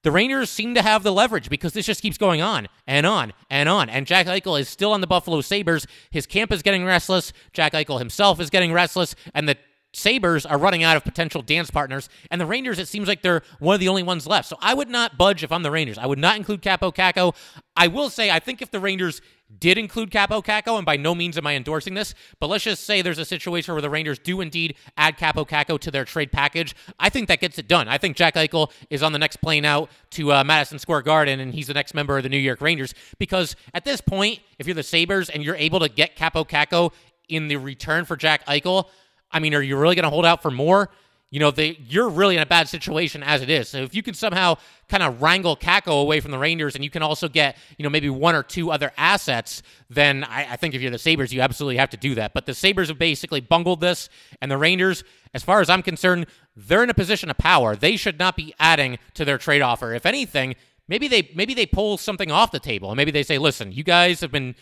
the 0.02 0.10
Rangers 0.10 0.50
seem 0.50 0.75
to 0.75 0.82
have 0.82 1.02
the 1.02 1.12
leverage 1.12 1.48
because 1.48 1.72
this 1.72 1.87
just 1.87 2.02
keeps 2.02 2.19
going 2.19 2.40
on 2.40 2.69
and 2.87 3.06
on 3.06 3.32
and 3.50 3.69
on. 3.69 3.88
And 3.88 4.06
Jack 4.06 4.26
Eichel 4.26 4.60
is 4.60 4.69
still 4.69 4.93
on 4.93 5.00
the 5.00 5.06
Buffalo 5.06 5.40
Sabres. 5.40 5.87
His 6.10 6.26
camp 6.26 6.52
is 6.52 6.62
getting 6.62 6.84
restless. 6.84 7.32
Jack 7.52 7.72
Eichel 7.72 7.98
himself 7.98 8.40
is 8.40 8.50
getting 8.50 8.72
restless. 8.72 9.14
And 9.34 9.48
the 9.48 9.56
Sabres 9.94 10.46
are 10.46 10.58
running 10.58 10.82
out 10.82 10.96
of 10.96 11.04
potential 11.04 11.42
dance 11.42 11.70
partners, 11.70 12.08
and 12.30 12.40
the 12.40 12.46
Rangers, 12.46 12.78
it 12.78 12.88
seems 12.88 13.08
like 13.08 13.22
they're 13.22 13.42
one 13.58 13.74
of 13.74 13.80
the 13.80 13.88
only 13.88 14.02
ones 14.02 14.26
left. 14.26 14.48
So 14.48 14.56
I 14.60 14.72
would 14.72 14.88
not 14.88 15.18
budge 15.18 15.44
if 15.44 15.52
I'm 15.52 15.62
the 15.62 15.70
Rangers. 15.70 15.98
I 15.98 16.06
would 16.06 16.18
not 16.18 16.36
include 16.36 16.62
Kaapo 16.62 16.94
Kakko. 16.94 17.34
I 17.76 17.88
will 17.88 18.08
say, 18.08 18.30
I 18.30 18.38
think 18.38 18.62
if 18.62 18.70
the 18.70 18.80
Rangers 18.80 19.20
did 19.58 19.76
include 19.76 20.10
Kaapo 20.10 20.42
Kakko, 20.42 20.76
and 20.76 20.86
by 20.86 20.96
no 20.96 21.14
means 21.14 21.36
am 21.36 21.46
I 21.46 21.54
endorsing 21.56 21.92
this, 21.92 22.14
but 22.40 22.48
let's 22.48 22.64
just 22.64 22.84
say 22.84 23.02
there's 23.02 23.18
a 23.18 23.24
situation 23.24 23.74
where 23.74 23.82
the 23.82 23.90
Rangers 23.90 24.18
do 24.18 24.40
indeed 24.40 24.76
add 24.96 25.18
Kaapo 25.18 25.46
Kakko 25.46 25.78
to 25.80 25.90
their 25.90 26.06
trade 26.06 26.32
package. 26.32 26.74
I 26.98 27.10
think 27.10 27.28
that 27.28 27.40
gets 27.40 27.58
it 27.58 27.68
done. 27.68 27.86
I 27.86 27.98
think 27.98 28.16
Jack 28.16 28.34
Eichel 28.34 28.70
is 28.88 29.02
on 29.02 29.12
the 29.12 29.18
next 29.18 29.36
plane 29.36 29.66
out 29.66 29.90
to 30.12 30.32
uh, 30.32 30.44
Madison 30.44 30.78
Square 30.78 31.02
Garden, 31.02 31.38
and 31.38 31.52
he's 31.52 31.66
the 31.66 31.74
next 31.74 31.92
member 31.94 32.16
of 32.16 32.22
the 32.22 32.30
New 32.30 32.38
York 32.38 32.62
Rangers. 32.62 32.94
Because 33.18 33.56
at 33.74 33.84
this 33.84 34.00
point, 34.00 34.40
if 34.58 34.66
you're 34.66 34.74
the 34.74 34.82
Sabres 34.82 35.28
and 35.28 35.44
you're 35.44 35.56
able 35.56 35.80
to 35.80 35.88
get 35.88 36.16
Kaapo 36.16 36.48
Kakko 36.48 36.92
in 37.28 37.48
the 37.48 37.56
return 37.56 38.06
for 38.06 38.16
Jack 38.16 38.46
Eichel, 38.46 38.86
I 39.32 39.40
mean, 39.40 39.55
are 39.55 39.62
you 39.62 39.76
really 39.76 39.94
going 39.94 40.05
to 40.05 40.11
hold 40.11 40.26
out 40.26 40.43
for 40.43 40.50
more? 40.50 40.90
You 41.31 41.40
know, 41.40 41.50
they, 41.50 41.79
you're 41.88 42.11
really 42.11 42.37
in 42.37 42.43
a 42.43 42.46
bad 42.46 42.69
situation 42.69 43.23
as 43.23 43.40
it 43.40 43.49
is. 43.49 43.70
So 43.70 43.79
if 43.79 43.94
you 43.94 44.02
can 44.02 44.12
somehow 44.12 44.56
kind 44.88 45.02
of 45.02 45.23
wrangle 45.23 45.56
Kakko 45.56 46.02
away 46.02 46.20
from 46.20 46.31
the 46.31 46.38
Rangers 46.38 46.75
and 46.75 46.84
you 46.84 46.90
can 46.90 47.02
also 47.02 47.26
get, 47.26 47.56
you 47.79 47.82
know, 47.82 47.88
maybe 47.88 48.11
one 48.11 48.34
or 48.34 48.43
two 48.43 48.70
other 48.70 48.93
assets, 48.99 49.62
then 49.88 50.25
I, 50.25 50.52
I 50.52 50.56
think 50.56 50.75
if 50.75 50.82
you're 50.82 50.90
the 50.90 50.99
Sabres, 50.99 51.32
you 51.32 51.40
absolutely 51.40 51.79
have 51.79 51.88
to 51.90 51.96
do 51.96 52.14
that. 52.17 52.34
But 52.34 52.44
the 52.44 52.52
Sabres 52.52 52.88
have 52.88 52.99
basically 52.99 53.40
bungled 53.40 53.81
this, 53.81 54.11
and 54.43 54.50
the 54.50 54.58
Rangers, 54.58 55.05
as 55.32 55.43
far 55.43 55.62
as 55.62 55.70
I'm 55.70 55.82
concerned, 55.82 56.26
they're 56.55 56.82
in 56.82 56.90
a 56.90 56.94
position 56.94 57.31
of 57.31 57.38
power. 57.38 57.76
They 57.76 57.96
should 57.96 58.19
not 58.19 58.37
be 58.37 58.55
adding 58.61 58.99
to 59.14 59.25
their 59.25 59.38
trade 59.38 59.62
offer. 59.62 59.94
If 59.94 60.05
anything, 60.05 60.55
maybe 60.87 61.08
they 61.08 61.31
maybe 61.34 61.55
they 61.55 61.64
pull 61.64 61.96
something 61.96 62.31
off 62.31 62.50
the 62.50 62.61
table 62.61 62.90
and 62.90 62.96
maybe 62.99 63.11
they 63.11 63.23
say, 63.23 63.38
listen, 63.38 63.73
you 63.73 63.84
guys 63.84 64.20
have 64.20 64.31
been 64.31 64.55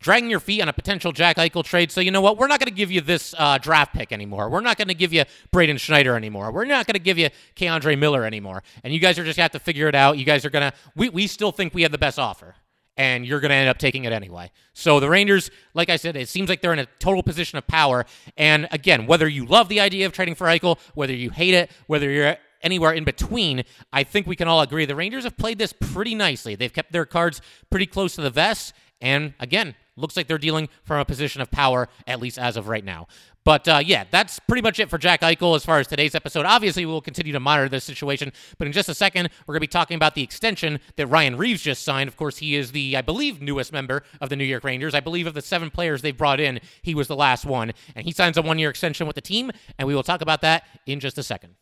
dragging 0.00 0.30
your 0.30 0.40
feet 0.40 0.62
on 0.62 0.68
a 0.68 0.72
potential 0.72 1.12
Jack 1.12 1.36
Eichel 1.36 1.62
trade. 1.62 1.92
So 1.92 2.00
you 2.00 2.10
know 2.10 2.20
what? 2.20 2.38
We're 2.38 2.46
not 2.46 2.58
going 2.58 2.68
to 2.70 2.74
give 2.74 2.90
you 2.90 3.00
this 3.00 3.34
uh, 3.38 3.58
draft 3.58 3.94
pick 3.94 4.12
anymore. 4.12 4.48
We're 4.48 4.60
not 4.62 4.76
going 4.76 4.88
to 4.88 4.94
give 4.94 5.12
you 5.12 5.24
Braden 5.52 5.76
Schneider 5.76 6.16
anymore. 6.16 6.52
We're 6.52 6.64
not 6.64 6.86
going 6.86 6.94
to 6.94 7.00
give 7.00 7.18
you 7.18 7.28
K'Andre 7.56 7.98
Miller 7.98 8.24
anymore. 8.24 8.62
And 8.82 8.92
you 8.92 8.98
guys 8.98 9.18
are 9.18 9.24
just 9.24 9.36
going 9.36 9.48
to 9.48 9.52
have 9.54 9.62
to 9.62 9.64
figure 9.64 9.88
it 9.88 9.94
out. 9.94 10.18
You 10.18 10.24
guys 10.24 10.44
are 10.44 10.50
going 10.50 10.70
to. 10.70 10.76
We 10.96 11.08
we 11.10 11.26
still 11.26 11.52
think 11.52 11.74
we 11.74 11.82
have 11.82 11.92
the 11.92 11.98
best 11.98 12.18
offer. 12.18 12.56
And 12.96 13.24
you're 13.24 13.40
going 13.40 13.50
to 13.50 13.54
end 13.54 13.68
up 13.68 13.78
taking 13.78 14.04
it 14.04 14.12
anyway. 14.12 14.50
So 14.74 15.00
the 15.00 15.08
Rangers, 15.08 15.50
like 15.72 15.88
I 15.88 15.96
said, 15.96 16.16
it 16.16 16.28
seems 16.28 16.50
like 16.50 16.60
they're 16.60 16.74
in 16.74 16.80
a 16.80 16.88
total 16.98 17.22
position 17.22 17.56
of 17.56 17.66
power. 17.66 18.04
And 18.36 18.68
again, 18.72 19.06
whether 19.06 19.26
you 19.26 19.46
love 19.46 19.68
the 19.70 19.80
idea 19.80 20.04
of 20.04 20.12
trading 20.12 20.34
for 20.34 20.46
Eichel, 20.46 20.78
whether 20.94 21.14
you 21.14 21.30
hate 21.30 21.54
it, 21.54 21.70
whether 21.86 22.10
you're 22.10 22.36
anywhere 22.62 22.92
in 22.92 23.04
between, 23.04 23.64
I 23.90 24.02
think 24.02 24.26
we 24.26 24.36
can 24.36 24.48
all 24.48 24.60
agree 24.60 24.84
the 24.84 24.96
Rangers 24.96 25.24
have 25.24 25.38
played 25.38 25.56
this 25.56 25.72
pretty 25.72 26.14
nicely. 26.14 26.56
They've 26.56 26.72
kept 26.72 26.92
their 26.92 27.06
cards 27.06 27.40
pretty 27.70 27.86
close 27.86 28.16
to 28.16 28.22
the 28.22 28.28
vest. 28.28 28.74
And 29.00 29.32
again, 29.40 29.76
looks 30.00 30.16
like 30.16 30.26
they're 30.26 30.38
dealing 30.38 30.68
from 30.82 30.98
a 30.98 31.04
position 31.04 31.40
of 31.40 31.50
power, 31.50 31.88
at 32.06 32.20
least 32.20 32.38
as 32.38 32.56
of 32.56 32.68
right 32.68 32.84
now. 32.84 33.06
But 33.44 33.66
uh, 33.68 33.80
yeah, 33.84 34.04
that's 34.10 34.38
pretty 34.38 34.60
much 34.60 34.78
it 34.78 34.90
for 34.90 34.98
Jack 34.98 35.22
Eichel 35.22 35.56
as 35.56 35.64
far 35.64 35.78
as 35.78 35.86
today's 35.86 36.14
episode. 36.14 36.44
Obviously, 36.44 36.84
we'll 36.84 37.00
continue 37.00 37.32
to 37.32 37.40
monitor 37.40 37.68
this 37.68 37.84
situation, 37.84 38.32
but 38.58 38.66
in 38.66 38.72
just 38.72 38.88
a 38.88 38.94
second, 38.94 39.30
we're 39.46 39.54
going 39.54 39.60
to 39.60 39.66
be 39.66 39.66
talking 39.66 39.94
about 39.94 40.14
the 40.14 40.22
extension 40.22 40.78
that 40.96 41.06
Ryan 41.06 41.36
Reaves 41.36 41.62
just 41.62 41.82
signed. 41.82 42.08
Of 42.08 42.16
course, 42.16 42.38
he 42.38 42.54
is 42.54 42.72
the, 42.72 42.96
I 42.96 43.02
believe, 43.02 43.40
newest 43.40 43.72
member 43.72 44.02
of 44.20 44.28
the 44.28 44.36
New 44.36 44.44
York 44.44 44.64
Rangers. 44.64 44.94
I 44.94 45.00
believe 45.00 45.26
of 45.26 45.34
the 45.34 45.42
seven 45.42 45.70
players 45.70 46.02
they've 46.02 46.16
brought 46.16 46.38
in, 46.38 46.60
he 46.82 46.94
was 46.94 47.08
the 47.08 47.16
last 47.16 47.46
one, 47.46 47.72
and 47.94 48.04
he 48.04 48.12
signs 48.12 48.36
a 48.36 48.42
one 48.42 48.58
year 48.58 48.68
extension 48.68 49.06
with 49.06 49.16
the 49.16 49.22
team, 49.22 49.50
and 49.78 49.88
we 49.88 49.94
will 49.94 50.02
talk 50.02 50.20
about 50.20 50.42
that 50.42 50.64
in 50.86 51.00
just 51.00 51.16
a 51.16 51.22
second. 51.22 51.54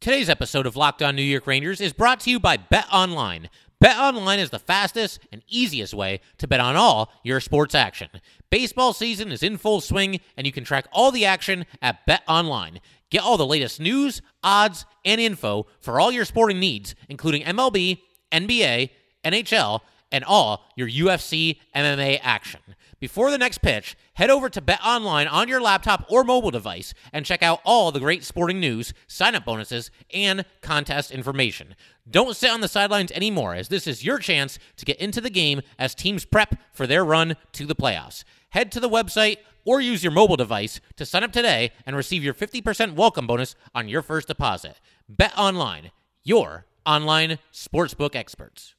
Today's 0.00 0.28
episode 0.28 0.66
of 0.66 0.76
Locked 0.76 1.02
On 1.02 1.16
New 1.16 1.22
York 1.22 1.46
Rangers 1.46 1.80
is 1.80 1.94
brought 1.94 2.20
to 2.20 2.30
you 2.30 2.38
by 2.38 2.58
Bet 2.58 2.86
Online. 2.92 3.48
BetOnline 3.84 4.38
is 4.38 4.48
the 4.48 4.58
fastest 4.58 5.18
and 5.30 5.42
easiest 5.46 5.92
way 5.92 6.20
to 6.38 6.48
bet 6.48 6.58
on 6.58 6.74
all 6.74 7.12
your 7.22 7.38
sports 7.38 7.74
action. 7.74 8.08
Baseball 8.48 8.94
season 8.94 9.30
is 9.30 9.42
in 9.42 9.58
full 9.58 9.82
swing, 9.82 10.20
and 10.38 10.46
you 10.46 10.54
can 10.54 10.64
track 10.64 10.86
all 10.90 11.10
the 11.10 11.26
action 11.26 11.66
at 11.82 11.98
BetOnline. 12.08 12.78
Get 13.10 13.22
all 13.22 13.36
the 13.36 13.44
latest 13.44 13.80
news, 13.80 14.22
odds, 14.42 14.86
and 15.04 15.20
info 15.20 15.66
for 15.80 16.00
all 16.00 16.10
your 16.10 16.24
sporting 16.24 16.58
needs, 16.58 16.94
including 17.10 17.42
MLB, 17.42 17.98
NBA, 18.32 18.88
NHL, 19.22 19.80
and 20.10 20.24
all 20.24 20.64
your 20.76 20.88
UFC 20.88 21.58
MMA 21.76 22.20
action. 22.22 22.62
Before 23.04 23.30
the 23.30 23.36
next 23.36 23.58
pitch, 23.58 23.98
head 24.14 24.30
over 24.30 24.48
to 24.48 24.62
Bet 24.62 24.80
Online 24.82 25.28
on 25.28 25.46
your 25.46 25.60
laptop 25.60 26.06
or 26.08 26.24
mobile 26.24 26.50
device 26.50 26.94
and 27.12 27.26
check 27.26 27.42
out 27.42 27.60
all 27.62 27.92
the 27.92 28.00
great 28.00 28.24
sporting 28.24 28.58
news, 28.58 28.94
sign 29.06 29.34
up 29.34 29.44
bonuses, 29.44 29.90
and 30.14 30.46
contest 30.62 31.10
information. 31.10 31.74
Don't 32.10 32.34
sit 32.34 32.48
on 32.48 32.62
the 32.62 32.66
sidelines 32.66 33.12
anymore, 33.12 33.54
as 33.54 33.68
this 33.68 33.86
is 33.86 34.06
your 34.06 34.18
chance 34.18 34.58
to 34.78 34.86
get 34.86 34.96
into 34.96 35.20
the 35.20 35.28
game 35.28 35.60
as 35.78 35.94
teams 35.94 36.24
prep 36.24 36.54
for 36.72 36.86
their 36.86 37.04
run 37.04 37.36
to 37.52 37.66
the 37.66 37.74
playoffs. 37.74 38.24
Head 38.48 38.72
to 38.72 38.80
the 38.80 38.88
website 38.88 39.36
or 39.66 39.82
use 39.82 40.02
your 40.02 40.10
mobile 40.10 40.36
device 40.36 40.80
to 40.96 41.04
sign 41.04 41.24
up 41.24 41.32
today 41.32 41.72
and 41.84 41.96
receive 41.96 42.24
your 42.24 42.32
50% 42.32 42.94
welcome 42.94 43.26
bonus 43.26 43.54
on 43.74 43.86
your 43.86 44.00
first 44.00 44.28
deposit. 44.28 44.80
Bet 45.10 45.36
Online, 45.36 45.90
your 46.22 46.64
online 46.86 47.38
sportsbook 47.52 48.16
experts. 48.16 48.74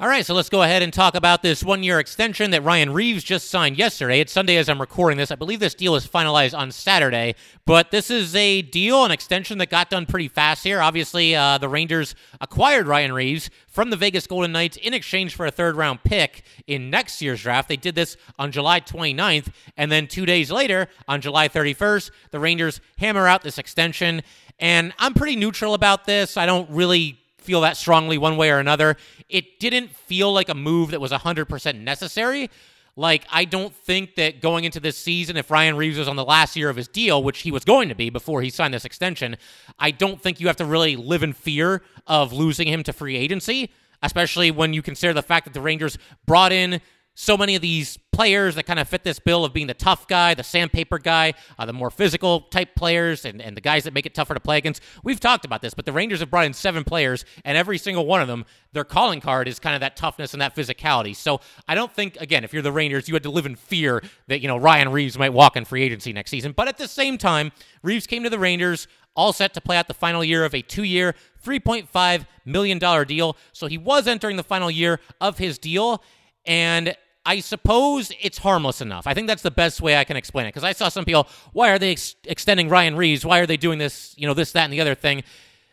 All 0.00 0.08
right, 0.08 0.24
so 0.24 0.32
let's 0.32 0.48
go 0.48 0.62
ahead 0.62 0.80
and 0.80 0.94
talk 0.94 1.14
about 1.14 1.42
this 1.42 1.62
one 1.62 1.82
year 1.82 1.98
extension 1.98 2.52
that 2.52 2.64
Ryan 2.64 2.94
Reaves 2.94 3.22
just 3.22 3.50
signed 3.50 3.76
yesterday. 3.76 4.20
It's 4.20 4.32
Sunday 4.32 4.56
as 4.56 4.70
I'm 4.70 4.80
recording 4.80 5.18
this. 5.18 5.30
I 5.30 5.34
believe 5.34 5.60
this 5.60 5.74
deal 5.74 5.94
is 5.94 6.06
finalized 6.06 6.56
on 6.56 6.72
Saturday, 6.72 7.34
but 7.66 7.90
this 7.90 8.10
is 8.10 8.34
a 8.34 8.62
deal, 8.62 9.04
an 9.04 9.10
extension 9.10 9.58
that 9.58 9.68
got 9.68 9.90
done 9.90 10.06
pretty 10.06 10.28
fast 10.28 10.64
here. 10.64 10.80
Obviously, 10.80 11.36
uh, 11.36 11.58
the 11.58 11.68
Rangers 11.68 12.14
acquired 12.40 12.86
Ryan 12.86 13.12
Reeves 13.12 13.50
from 13.68 13.90
the 13.90 13.96
Vegas 13.98 14.26
Golden 14.26 14.52
Knights 14.52 14.78
in 14.78 14.94
exchange 14.94 15.34
for 15.34 15.44
a 15.44 15.50
third 15.50 15.76
round 15.76 16.02
pick 16.02 16.44
in 16.66 16.88
next 16.88 17.20
year's 17.20 17.42
draft. 17.42 17.68
They 17.68 17.76
did 17.76 17.94
this 17.94 18.16
on 18.38 18.52
July 18.52 18.80
29th, 18.80 19.52
and 19.76 19.92
then 19.92 20.06
two 20.06 20.24
days 20.24 20.50
later, 20.50 20.88
on 21.08 21.20
July 21.20 21.46
31st, 21.46 22.10
the 22.30 22.40
Rangers 22.40 22.80
hammer 22.96 23.28
out 23.28 23.42
this 23.42 23.58
extension. 23.58 24.22
And 24.58 24.94
I'm 24.98 25.12
pretty 25.12 25.36
neutral 25.36 25.74
about 25.74 26.06
this. 26.06 26.38
I 26.38 26.46
don't 26.46 26.70
really 26.70 27.18
feel 27.50 27.62
that 27.62 27.76
strongly 27.76 28.16
one 28.16 28.36
way 28.36 28.48
or 28.48 28.60
another. 28.60 28.96
It 29.28 29.58
didn't 29.58 29.90
feel 29.90 30.32
like 30.32 30.48
a 30.48 30.54
move 30.54 30.92
that 30.92 31.00
was 31.00 31.10
100% 31.10 31.80
necessary. 31.80 32.48
Like, 32.94 33.26
I 33.28 33.44
don't 33.44 33.74
think 33.74 34.14
that 34.14 34.40
going 34.40 34.62
into 34.62 34.78
this 34.78 34.96
season, 34.96 35.36
if 35.36 35.50
Ryan 35.50 35.76
Reaves 35.76 35.98
was 35.98 36.06
on 36.06 36.14
the 36.14 36.24
last 36.24 36.54
year 36.54 36.68
of 36.68 36.76
his 36.76 36.86
deal, 36.86 37.24
which 37.24 37.40
he 37.40 37.50
was 37.50 37.64
going 37.64 37.88
to 37.88 37.96
be 37.96 38.08
before 38.08 38.40
he 38.40 38.50
signed 38.50 38.72
this 38.72 38.84
extension, 38.84 39.36
I 39.80 39.90
don't 39.90 40.22
think 40.22 40.38
you 40.38 40.46
have 40.46 40.58
to 40.58 40.64
really 40.64 40.94
live 40.94 41.24
in 41.24 41.32
fear 41.32 41.82
of 42.06 42.32
losing 42.32 42.68
him 42.68 42.84
to 42.84 42.92
free 42.92 43.16
agency, 43.16 43.72
especially 44.00 44.52
when 44.52 44.72
you 44.72 44.80
consider 44.80 45.12
the 45.12 45.20
fact 45.20 45.44
that 45.46 45.52
the 45.52 45.60
Rangers 45.60 45.98
brought 46.26 46.52
in 46.52 46.80
so 47.20 47.36
many 47.36 47.54
of 47.54 47.60
these 47.60 47.98
players 48.12 48.54
that 48.54 48.64
kind 48.64 48.78
of 48.78 48.88
fit 48.88 49.04
this 49.04 49.18
bill 49.18 49.44
of 49.44 49.52
being 49.52 49.66
the 49.66 49.74
tough 49.74 50.08
guy, 50.08 50.32
the 50.32 50.42
sandpaper 50.42 50.98
guy, 50.98 51.34
uh, 51.58 51.66
the 51.66 51.72
more 51.72 51.90
physical 51.90 52.40
type 52.40 52.74
players, 52.74 53.26
and, 53.26 53.42
and 53.42 53.54
the 53.54 53.60
guys 53.60 53.84
that 53.84 53.92
make 53.92 54.06
it 54.06 54.14
tougher 54.14 54.32
to 54.32 54.40
play 54.40 54.56
against. 54.56 54.82
We've 55.04 55.20
talked 55.20 55.44
about 55.44 55.60
this, 55.60 55.74
but 55.74 55.84
the 55.84 55.92
Rangers 55.92 56.20
have 56.20 56.30
brought 56.30 56.46
in 56.46 56.54
seven 56.54 56.82
players, 56.82 57.26
and 57.44 57.58
every 57.58 57.76
single 57.76 58.06
one 58.06 58.22
of 58.22 58.28
them, 58.28 58.46
their 58.72 58.84
calling 58.84 59.20
card 59.20 59.48
is 59.48 59.58
kind 59.58 59.74
of 59.74 59.80
that 59.80 59.96
toughness 59.96 60.32
and 60.32 60.40
that 60.40 60.56
physicality. 60.56 61.14
So 61.14 61.42
I 61.68 61.74
don't 61.74 61.92
think, 61.92 62.16
again, 62.16 62.42
if 62.42 62.54
you're 62.54 62.62
the 62.62 62.72
Rangers, 62.72 63.06
you 63.06 63.14
had 63.14 63.22
to 63.24 63.30
live 63.30 63.44
in 63.44 63.54
fear 63.54 64.02
that, 64.28 64.40
you 64.40 64.48
know, 64.48 64.56
Ryan 64.56 64.88
Reaves 64.88 65.18
might 65.18 65.34
walk 65.34 65.58
in 65.58 65.66
free 65.66 65.82
agency 65.82 66.14
next 66.14 66.30
season. 66.30 66.52
But 66.52 66.68
at 66.68 66.78
the 66.78 66.88
same 66.88 67.18
time, 67.18 67.52
Reaves 67.82 68.06
came 68.06 68.22
to 68.22 68.30
the 68.30 68.38
Rangers 68.38 68.88
all 69.14 69.34
set 69.34 69.52
to 69.52 69.60
play 69.60 69.76
out 69.76 69.88
the 69.88 69.94
final 69.94 70.24
year 70.24 70.46
of 70.46 70.54
a 70.54 70.62
two 70.62 70.84
year, 70.84 71.14
$3.5 71.44 72.26
million 72.46 72.78
deal. 73.06 73.36
So 73.52 73.66
he 73.66 73.76
was 73.76 74.06
entering 74.06 74.36
the 74.36 74.42
final 74.42 74.70
year 74.70 75.00
of 75.20 75.36
his 75.36 75.58
deal. 75.58 76.02
And 76.46 76.96
I 77.26 77.40
suppose 77.40 78.12
it's 78.20 78.38
harmless 78.38 78.80
enough. 78.80 79.06
I 79.06 79.14
think 79.14 79.26
that's 79.26 79.42
the 79.42 79.50
best 79.50 79.80
way 79.80 79.96
I 79.96 80.04
can 80.04 80.16
explain 80.16 80.46
it. 80.46 80.50
Because 80.50 80.64
I 80.64 80.72
saw 80.72 80.88
some 80.88 81.04
people, 81.04 81.28
why 81.52 81.70
are 81.70 81.78
they 81.78 81.92
ex- 81.92 82.16
extending 82.24 82.68
Ryan 82.68 82.96
Reaves? 82.96 83.24
Why 83.26 83.40
are 83.40 83.46
they 83.46 83.58
doing 83.58 83.78
this, 83.78 84.14
you 84.16 84.26
know, 84.26 84.34
this, 84.34 84.52
that, 84.52 84.64
and 84.64 84.72
the 84.72 84.80
other 84.80 84.94
thing? 84.94 85.22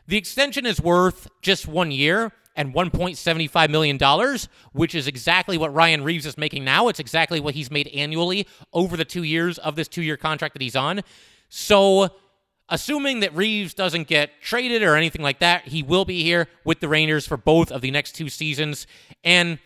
The 0.07 0.17
extension 0.17 0.65
is 0.65 0.81
worth 0.81 1.27
just 1.41 1.67
one 1.67 1.91
year 1.91 2.31
and 2.55 2.73
$1.75 2.73 3.69
million, 3.69 4.37
which 4.73 4.95
is 4.95 5.07
exactly 5.07 5.57
what 5.57 5.73
Ryan 5.73 6.03
Reaves 6.03 6.25
is 6.25 6.37
making 6.37 6.65
now. 6.65 6.87
It's 6.89 6.99
exactly 6.99 7.39
what 7.39 7.53
he's 7.53 7.71
made 7.71 7.87
annually 7.89 8.47
over 8.73 8.97
the 8.97 9.05
two 9.05 9.23
years 9.23 9.57
of 9.59 9.75
this 9.75 9.87
two 9.87 10.01
year 10.01 10.17
contract 10.17 10.53
that 10.53 10.61
he's 10.61 10.75
on. 10.75 11.01
So, 11.49 12.09
assuming 12.67 13.21
that 13.21 13.33
Reaves 13.35 13.73
doesn't 13.73 14.07
get 14.07 14.31
traded 14.41 14.83
or 14.83 14.95
anything 14.95 15.21
like 15.21 15.39
that, 15.39 15.67
he 15.67 15.83
will 15.83 16.03
be 16.03 16.23
here 16.23 16.47
with 16.65 16.79
the 16.81 16.89
Rangers 16.89 17.25
for 17.27 17.37
both 17.37 17.71
of 17.71 17.81
the 17.81 17.91
next 17.91 18.13
two 18.13 18.27
seasons. 18.27 18.87
And 19.23 19.59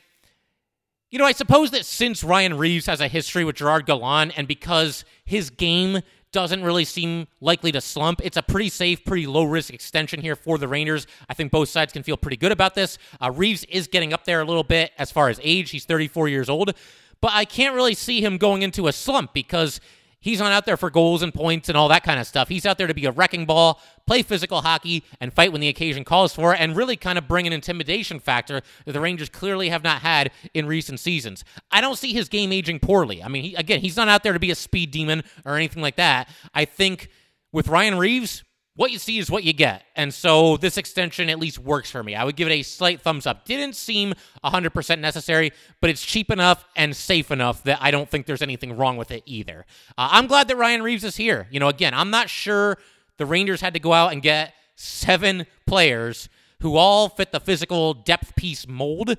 you 1.12 1.20
know, 1.20 1.26
I 1.26 1.34
suppose 1.34 1.72
that 1.72 1.86
since 1.86 2.24
Ryan 2.24 2.58
Reaves 2.58 2.86
has 2.86 3.02
a 3.02 3.08
history 3.10 3.44
with 3.44 3.58
Gerard 3.58 3.86
Gallant 3.86 4.32
and 4.38 4.48
because 4.48 5.04
his 5.26 5.50
game 5.50 6.02
doesn't 6.32 6.64
really 6.64 6.86
seem 6.86 7.28
likely 7.42 7.74
to 7.74 7.82
slump. 7.82 8.22
It's 8.24 8.38
a 8.38 8.42
pretty 8.42 8.70
safe, 8.70 9.04
pretty 9.04 9.28
low 9.28 9.44
risk 9.44 9.74
extension 9.74 10.22
here 10.22 10.38
for 10.38 10.58
the 10.58 10.70
Rangers. 10.70 11.08
I 11.28 11.34
think 11.34 11.52
both 11.52 11.68
sides 11.68 11.92
can 11.92 12.04
feel 12.04 12.16
pretty 12.16 12.38
good 12.38 12.54
about 12.54 12.76
this. 12.76 12.98
Uh, 13.22 13.30
Reaves 13.30 13.66
is 13.66 13.88
getting 13.88 14.14
up 14.14 14.24
there 14.24 14.40
a 14.40 14.46
little 14.46 14.64
bit 14.64 14.92
as 14.98 15.12
far 15.12 15.28
as 15.28 15.40
age. 15.44 15.72
He's 15.72 15.84
34 15.84 16.30
years 16.30 16.50
old, 16.50 16.74
but 17.20 17.32
I 17.34 17.44
can't 17.44 17.76
really 17.76 17.94
see 17.94 18.24
him 18.24 18.38
going 18.38 18.62
into 18.62 18.88
a 18.88 18.94
slump 18.94 19.34
because 19.34 19.82
He's 20.22 20.40
not 20.40 20.52
out 20.52 20.66
there 20.66 20.78
for 20.78 20.92
goals 20.92 21.24
and 21.24 21.34
points 21.34 21.68
and 21.68 21.76
all 21.76 21.88
that 21.88 22.04
kind 22.04 22.20
of 22.20 22.28
stuff. 22.28 22.48
He's 22.48 22.66
out 22.66 22.78
there 22.78 22.86
to 22.86 22.94
be 22.94 23.06
a 23.06 23.12
wrecking 23.12 23.46
ball, 23.46 23.82
play 24.06 24.22
physical 24.22 24.62
hockey, 24.62 25.04
and 25.20 25.34
fight 25.34 25.52
when 25.52 25.62
the 25.62 25.68
occasion 25.68 26.04
calls 26.04 26.32
for 26.34 26.54
it, 26.54 26.60
and 26.62 26.76
really 26.76 26.96
kind 26.96 27.18
of 27.18 27.28
bring 27.28 27.48
an 27.48 27.54
intimidation 27.54 28.20
factor 28.20 28.62
that 28.86 28.92
the 28.92 29.00
Rangers 29.00 29.30
clearly 29.30 29.70
have 29.70 29.84
not 29.84 30.02
had 30.02 30.32
in 30.54 30.68
recent 30.68 31.00
seasons. 31.00 31.44
I 31.72 31.82
don't 31.82 31.98
see 31.98 32.14
his 32.14 32.30
game 32.30 32.54
aging 32.54 32.80
poorly. 32.80 33.24
I 33.24 33.30
mean, 33.30 33.44
he, 33.44 33.56
again, 33.56 33.82
he's 33.82 33.98
not 33.98 34.10
out 34.10 34.22
there 34.22 34.34
to 34.34 34.40
be 34.40 34.52
a 34.52 34.56
speed 34.56 34.92
demon 34.92 35.24
or 35.44 35.56
anything 35.56 35.82
like 35.82 35.96
that. 35.96 36.30
I 36.54 36.66
think 36.66 37.10
with 37.52 37.68
Ryan 37.68 37.98
Reaves, 37.98 38.44
what 38.82 38.90
you 38.90 38.98
see 38.98 39.20
is 39.20 39.30
what 39.30 39.44
you 39.44 39.54
get. 39.54 39.84
And 39.96 40.12
so 40.12 40.58
this 40.58 40.76
extension 40.76 41.30
at 41.30 41.38
least 41.38 41.60
works 41.60 41.92
for 41.92 42.02
me. 42.02 42.16
I 42.16 42.24
would 42.24 42.36
give 42.36 42.48
it 42.48 42.52
a 42.52 42.64
slight 42.64 43.00
thumbs 43.00 43.28
up. 43.28 43.46
Didn't 43.46 43.76
seem 43.76 44.16
100% 44.44 45.00
necessary, 45.00 45.52
but 45.82 45.92
it's 45.92 46.04
cheap 46.04 46.32
enough 46.32 46.66
and 46.76 46.96
safe 46.96 47.30
enough 47.30 47.64
that 47.66 47.78
I 47.80 47.92
don't 47.92 48.10
think 48.10 48.26
there's 48.26 48.42
anything 48.42 48.76
wrong 48.76 48.98
with 48.98 49.12
it 49.12 49.22
either. 49.28 49.68
Uh, 50.00 50.10
I'm 50.12 50.26
glad 50.26 50.48
that 50.48 50.56
Ryan 50.56 50.82
Reaves 50.82 51.04
is 51.04 51.16
here. 51.16 51.48
You 51.52 51.60
know, 51.60 51.68
again, 51.68 51.94
I'm 51.94 52.10
not 52.10 52.28
sure 52.28 52.80
the 53.18 53.28
Rangers 53.28 53.62
had 53.62 53.76
to 53.76 53.80
go 53.80 53.94
out 53.94 54.14
and 54.14 54.22
get 54.24 54.56
seven 54.74 55.46
players 55.68 56.28
who 56.62 56.76
all 56.76 57.08
fit 57.08 57.32
the 57.32 57.40
physical 57.40 57.94
depth 57.94 58.36
piece 58.36 58.68
mold. 58.68 59.16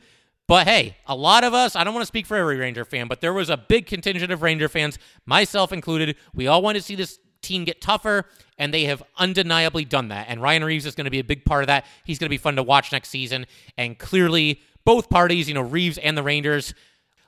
But 0.49 0.67
hey, 0.67 0.97
a 1.07 1.15
lot 1.15 1.45
of 1.45 1.55
us, 1.55 1.77
I 1.77 1.85
don't 1.85 1.95
want 1.95 2.03
to 2.03 2.09
speak 2.09 2.27
for 2.27 2.37
every 2.37 2.57
Ranger 2.57 2.85
fan, 2.85 3.07
but 3.07 3.21
there 3.21 3.33
was 3.33 3.49
a 3.49 3.57
big 3.57 3.87
contingent 3.87 4.33
of 4.33 4.43
Ranger 4.43 4.69
fans, 4.69 4.99
myself 5.25 5.73
included. 5.73 6.17
We 6.35 6.49
all 6.49 6.63
wanted 6.63 6.81
to 6.81 6.85
see 6.85 6.97
this 6.97 7.21
team 7.43 7.65
get 7.65 7.81
tougher, 7.81 8.25
and 8.59 8.73
they 8.73 8.85
have 8.85 9.03
undeniably 9.19 9.85
done 9.85 10.09
that. 10.09 10.27
And 10.29 10.41
Ryan 10.41 10.65
Reaves 10.65 10.87
is 10.87 10.95
going 10.95 11.05
to 11.07 11.11
be 11.11 11.19
a 11.19 11.25
big 11.25 11.45
part 11.45 11.63
of 11.63 11.67
that. 11.67 11.85
He's 12.05 12.19
going 12.19 12.27
to 12.27 12.31
be 12.31 12.39
fun 12.39 12.57
to 12.57 12.63
watch 12.63 12.93
next 12.93 13.09
season. 13.09 13.47
And 13.77 13.99
clearly, 13.99 14.61
both 14.85 15.11
parties, 15.11 15.49
you 15.49 15.55
know, 15.55 15.63
Reaves 15.63 15.99
and 15.99 16.17
the 16.17 16.23
Rangers, 16.23 16.75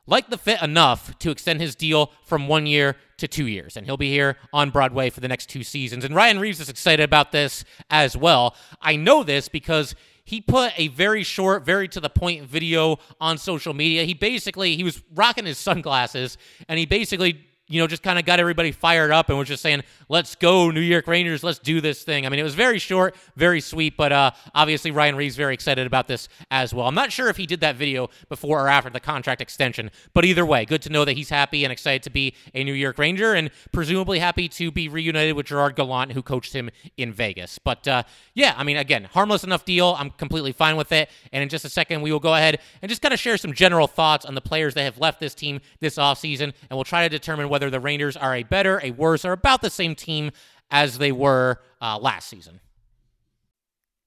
like 0.06 0.28
the 0.28 0.38
fit 0.38 0.60
enough 0.62 1.18
to 1.20 1.30
extend 1.30 1.60
his 1.60 1.74
deal 1.74 2.12
from 2.24 2.46
one 2.46 2.66
year 2.66 2.96
to 3.18 3.28
two 3.28 3.46
years. 3.46 3.76
And 3.76 3.86
he'll 3.86 3.96
be 3.96 4.10
here 4.10 4.36
on 4.52 4.70
Broadway 4.70 5.10
for 5.10 5.20
the 5.20 5.28
next 5.28 5.48
two 5.48 5.64
seasons. 5.64 6.04
And 6.04 6.14
Ryan 6.14 6.38
Reaves 6.38 6.60
is 6.60 6.68
excited 6.68 7.02
about 7.02 7.32
this 7.32 7.64
as 7.90 8.16
well. 8.16 8.54
I 8.80 8.96
know 8.96 9.22
this 9.22 9.48
because 9.48 9.94
he 10.24 10.40
put 10.40 10.72
a 10.76 10.88
very 10.88 11.22
short, 11.22 11.64
very 11.64 11.88
to 11.88 12.00
the 12.00 12.10
point 12.10 12.44
video 12.44 12.98
on 13.20 13.38
social 13.38 13.74
media. 13.74 14.04
He 14.04 14.14
basically 14.14 14.76
he 14.76 14.84
was 14.84 15.02
rocking 15.14 15.46
his 15.46 15.58
sunglasses 15.58 16.38
and 16.68 16.78
he 16.78 16.86
basically 16.86 17.44
you 17.66 17.80
know, 17.80 17.86
just 17.86 18.02
kind 18.02 18.18
of 18.18 18.26
got 18.26 18.38
everybody 18.38 18.72
fired 18.72 19.10
up 19.10 19.30
and 19.30 19.38
was 19.38 19.48
just 19.48 19.62
saying, 19.62 19.82
let's 20.10 20.34
go, 20.34 20.70
New 20.70 20.80
York 20.80 21.06
Rangers, 21.06 21.42
let's 21.42 21.58
do 21.58 21.80
this 21.80 22.02
thing. 22.02 22.26
I 22.26 22.28
mean, 22.28 22.38
it 22.38 22.42
was 22.42 22.54
very 22.54 22.78
short, 22.78 23.16
very 23.36 23.60
sweet, 23.62 23.96
but 23.96 24.12
uh, 24.12 24.32
obviously 24.54 24.90
Ryan 24.90 25.16
Reaves 25.16 25.34
very 25.34 25.54
excited 25.54 25.86
about 25.86 26.06
this 26.06 26.28
as 26.50 26.74
well. 26.74 26.86
I'm 26.86 26.94
not 26.94 27.10
sure 27.10 27.28
if 27.28 27.38
he 27.38 27.46
did 27.46 27.60
that 27.60 27.76
video 27.76 28.10
before 28.28 28.64
or 28.64 28.68
after 28.68 28.90
the 28.90 29.00
contract 29.00 29.40
extension, 29.40 29.90
but 30.12 30.26
either 30.26 30.44
way, 30.44 30.66
good 30.66 30.82
to 30.82 30.90
know 30.90 31.06
that 31.06 31.16
he's 31.16 31.30
happy 31.30 31.64
and 31.64 31.72
excited 31.72 32.02
to 32.02 32.10
be 32.10 32.34
a 32.54 32.64
New 32.64 32.74
York 32.74 32.98
Ranger 32.98 33.32
and 33.32 33.50
presumably 33.72 34.18
happy 34.18 34.46
to 34.50 34.70
be 34.70 34.88
reunited 34.88 35.34
with 35.34 35.46
Gerard 35.46 35.74
Gallant, 35.74 36.12
who 36.12 36.22
coached 36.22 36.52
him 36.52 36.68
in 36.98 37.14
Vegas. 37.14 37.58
But 37.58 37.88
uh, 37.88 38.02
yeah, 38.34 38.54
I 38.58 38.64
mean, 38.64 38.76
again, 38.76 39.04
harmless 39.04 39.42
enough 39.42 39.64
deal. 39.64 39.96
I'm 39.98 40.10
completely 40.10 40.52
fine 40.52 40.76
with 40.76 40.92
it. 40.92 41.08
And 41.32 41.42
in 41.42 41.48
just 41.48 41.64
a 41.64 41.70
second, 41.70 42.02
we 42.02 42.12
will 42.12 42.20
go 42.20 42.34
ahead 42.34 42.60
and 42.82 42.90
just 42.90 43.00
kind 43.00 43.14
of 43.14 43.20
share 43.20 43.38
some 43.38 43.54
general 43.54 43.86
thoughts 43.86 44.26
on 44.26 44.34
the 44.34 44.42
players 44.42 44.74
that 44.74 44.82
have 44.82 44.98
left 44.98 45.18
this 45.18 45.34
team 45.34 45.60
this 45.80 45.96
offseason, 45.96 46.52
and 46.68 46.72
we'll 46.72 46.84
try 46.84 47.02
to 47.02 47.08
determine 47.08 47.48
whether 47.64 47.70
the 47.70 47.80
Rangers 47.80 48.16
are 48.16 48.34
a 48.34 48.42
better, 48.42 48.78
a 48.82 48.90
worse, 48.90 49.24
or 49.24 49.32
about 49.32 49.62
the 49.62 49.70
same 49.70 49.94
team 49.94 50.30
as 50.70 50.98
they 50.98 51.12
were 51.12 51.60
uh, 51.80 51.98
last 51.98 52.28
season. 52.28 52.60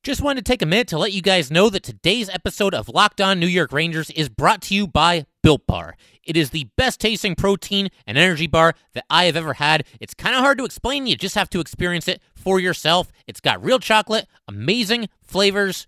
Just 0.04 0.22
wanted 0.22 0.46
to 0.46 0.52
take 0.52 0.62
a 0.62 0.66
minute 0.68 0.88
to 0.90 0.98
let 1.00 1.12
you 1.12 1.24
guys 1.24 1.50
know 1.50 1.70
that 1.72 1.82
today's 1.82 2.30
episode 2.30 2.76
of 2.76 2.88
Locked 2.88 3.20
On 3.20 3.40
New 3.40 3.48
York 3.48 3.74
Rangers 3.74 4.12
is 4.12 4.30
brought 4.30 4.62
to 4.64 4.76
you 4.76 4.86
by 4.86 5.26
Built 5.42 5.66
Bar. 5.66 5.98
It 6.24 6.38
is 6.38 6.52
the 6.52 6.70
best 6.78 7.02
tasting 7.02 7.34
protein 7.36 7.90
and 8.06 8.16
energy 8.16 8.46
bar 8.46 8.76
that 8.94 9.06
I 9.10 9.26
have 9.26 9.36
ever 9.36 9.54
had. 9.54 9.86
It's 10.00 10.14
kind 10.14 10.36
of 10.36 10.42
hard 10.42 10.60
to 10.60 10.66
explain, 10.66 11.08
you 11.08 11.16
just 11.16 11.36
have 11.36 11.50
to 11.50 11.60
experience 11.60 12.08
it 12.08 12.22
for 12.36 12.60
yourself. 12.60 13.12
It's 13.26 13.42
got 13.42 13.64
real 13.64 13.80
chocolate, 13.80 14.28
amazing 14.48 15.10
flavors, 15.24 15.88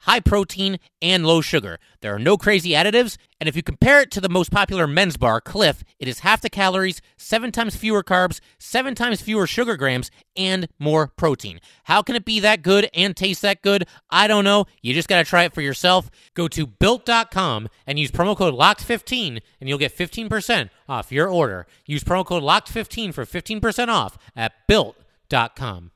high 0.00 0.20
protein, 0.20 0.78
and 1.02 1.26
low 1.26 1.40
sugar. 1.40 1.78
There 2.00 2.14
are 2.14 2.18
no 2.18 2.36
crazy 2.36 2.70
additives, 2.70 3.16
and 3.38 3.48
if 3.48 3.56
you 3.56 3.62
compare 3.62 4.00
it 4.00 4.10
to 4.12 4.20
the 4.20 4.28
most 4.28 4.50
popular 4.50 4.86
men's 4.86 5.16
bar, 5.16 5.40
Clif, 5.40 5.84
it 5.98 6.08
is 6.08 6.20
half 6.20 6.40
the 6.40 6.50
calories, 6.50 7.00
seven 7.16 7.52
times 7.52 7.76
fewer 7.76 8.02
carbs, 8.02 8.40
seven 8.58 8.94
times 8.94 9.20
fewer 9.20 9.46
sugar 9.46 9.76
grams, 9.76 10.10
and 10.36 10.68
more 10.78 11.08
protein. 11.08 11.60
How 11.84 12.02
can 12.02 12.16
it 12.16 12.24
be 12.24 12.40
that 12.40 12.62
good 12.62 12.88
and 12.94 13.16
taste 13.16 13.42
that 13.42 13.62
good? 13.62 13.86
I 14.10 14.26
don't 14.26 14.44
know. 14.44 14.66
You 14.82 14.94
just 14.94 15.08
got 15.08 15.18
to 15.18 15.28
try 15.28 15.44
it 15.44 15.54
for 15.54 15.60
yourself. 15.60 16.10
Go 16.34 16.48
to 16.48 16.66
built.com 16.66 17.68
and 17.86 17.98
use 17.98 18.10
promo 18.10 18.36
code 18.36 18.54
LOCKED15 18.54 19.40
and 19.60 19.68
you'll 19.68 19.78
get 19.78 19.96
15% 19.96 20.70
off 20.88 21.12
your 21.12 21.28
order. 21.28 21.66
Use 21.86 22.04
promo 22.04 22.24
code 22.24 22.42
LOCKED15 22.42 23.12
for 23.14 23.24
15% 23.24 23.88
off 23.88 24.16
at 24.34 24.52
built.com. 24.66 25.90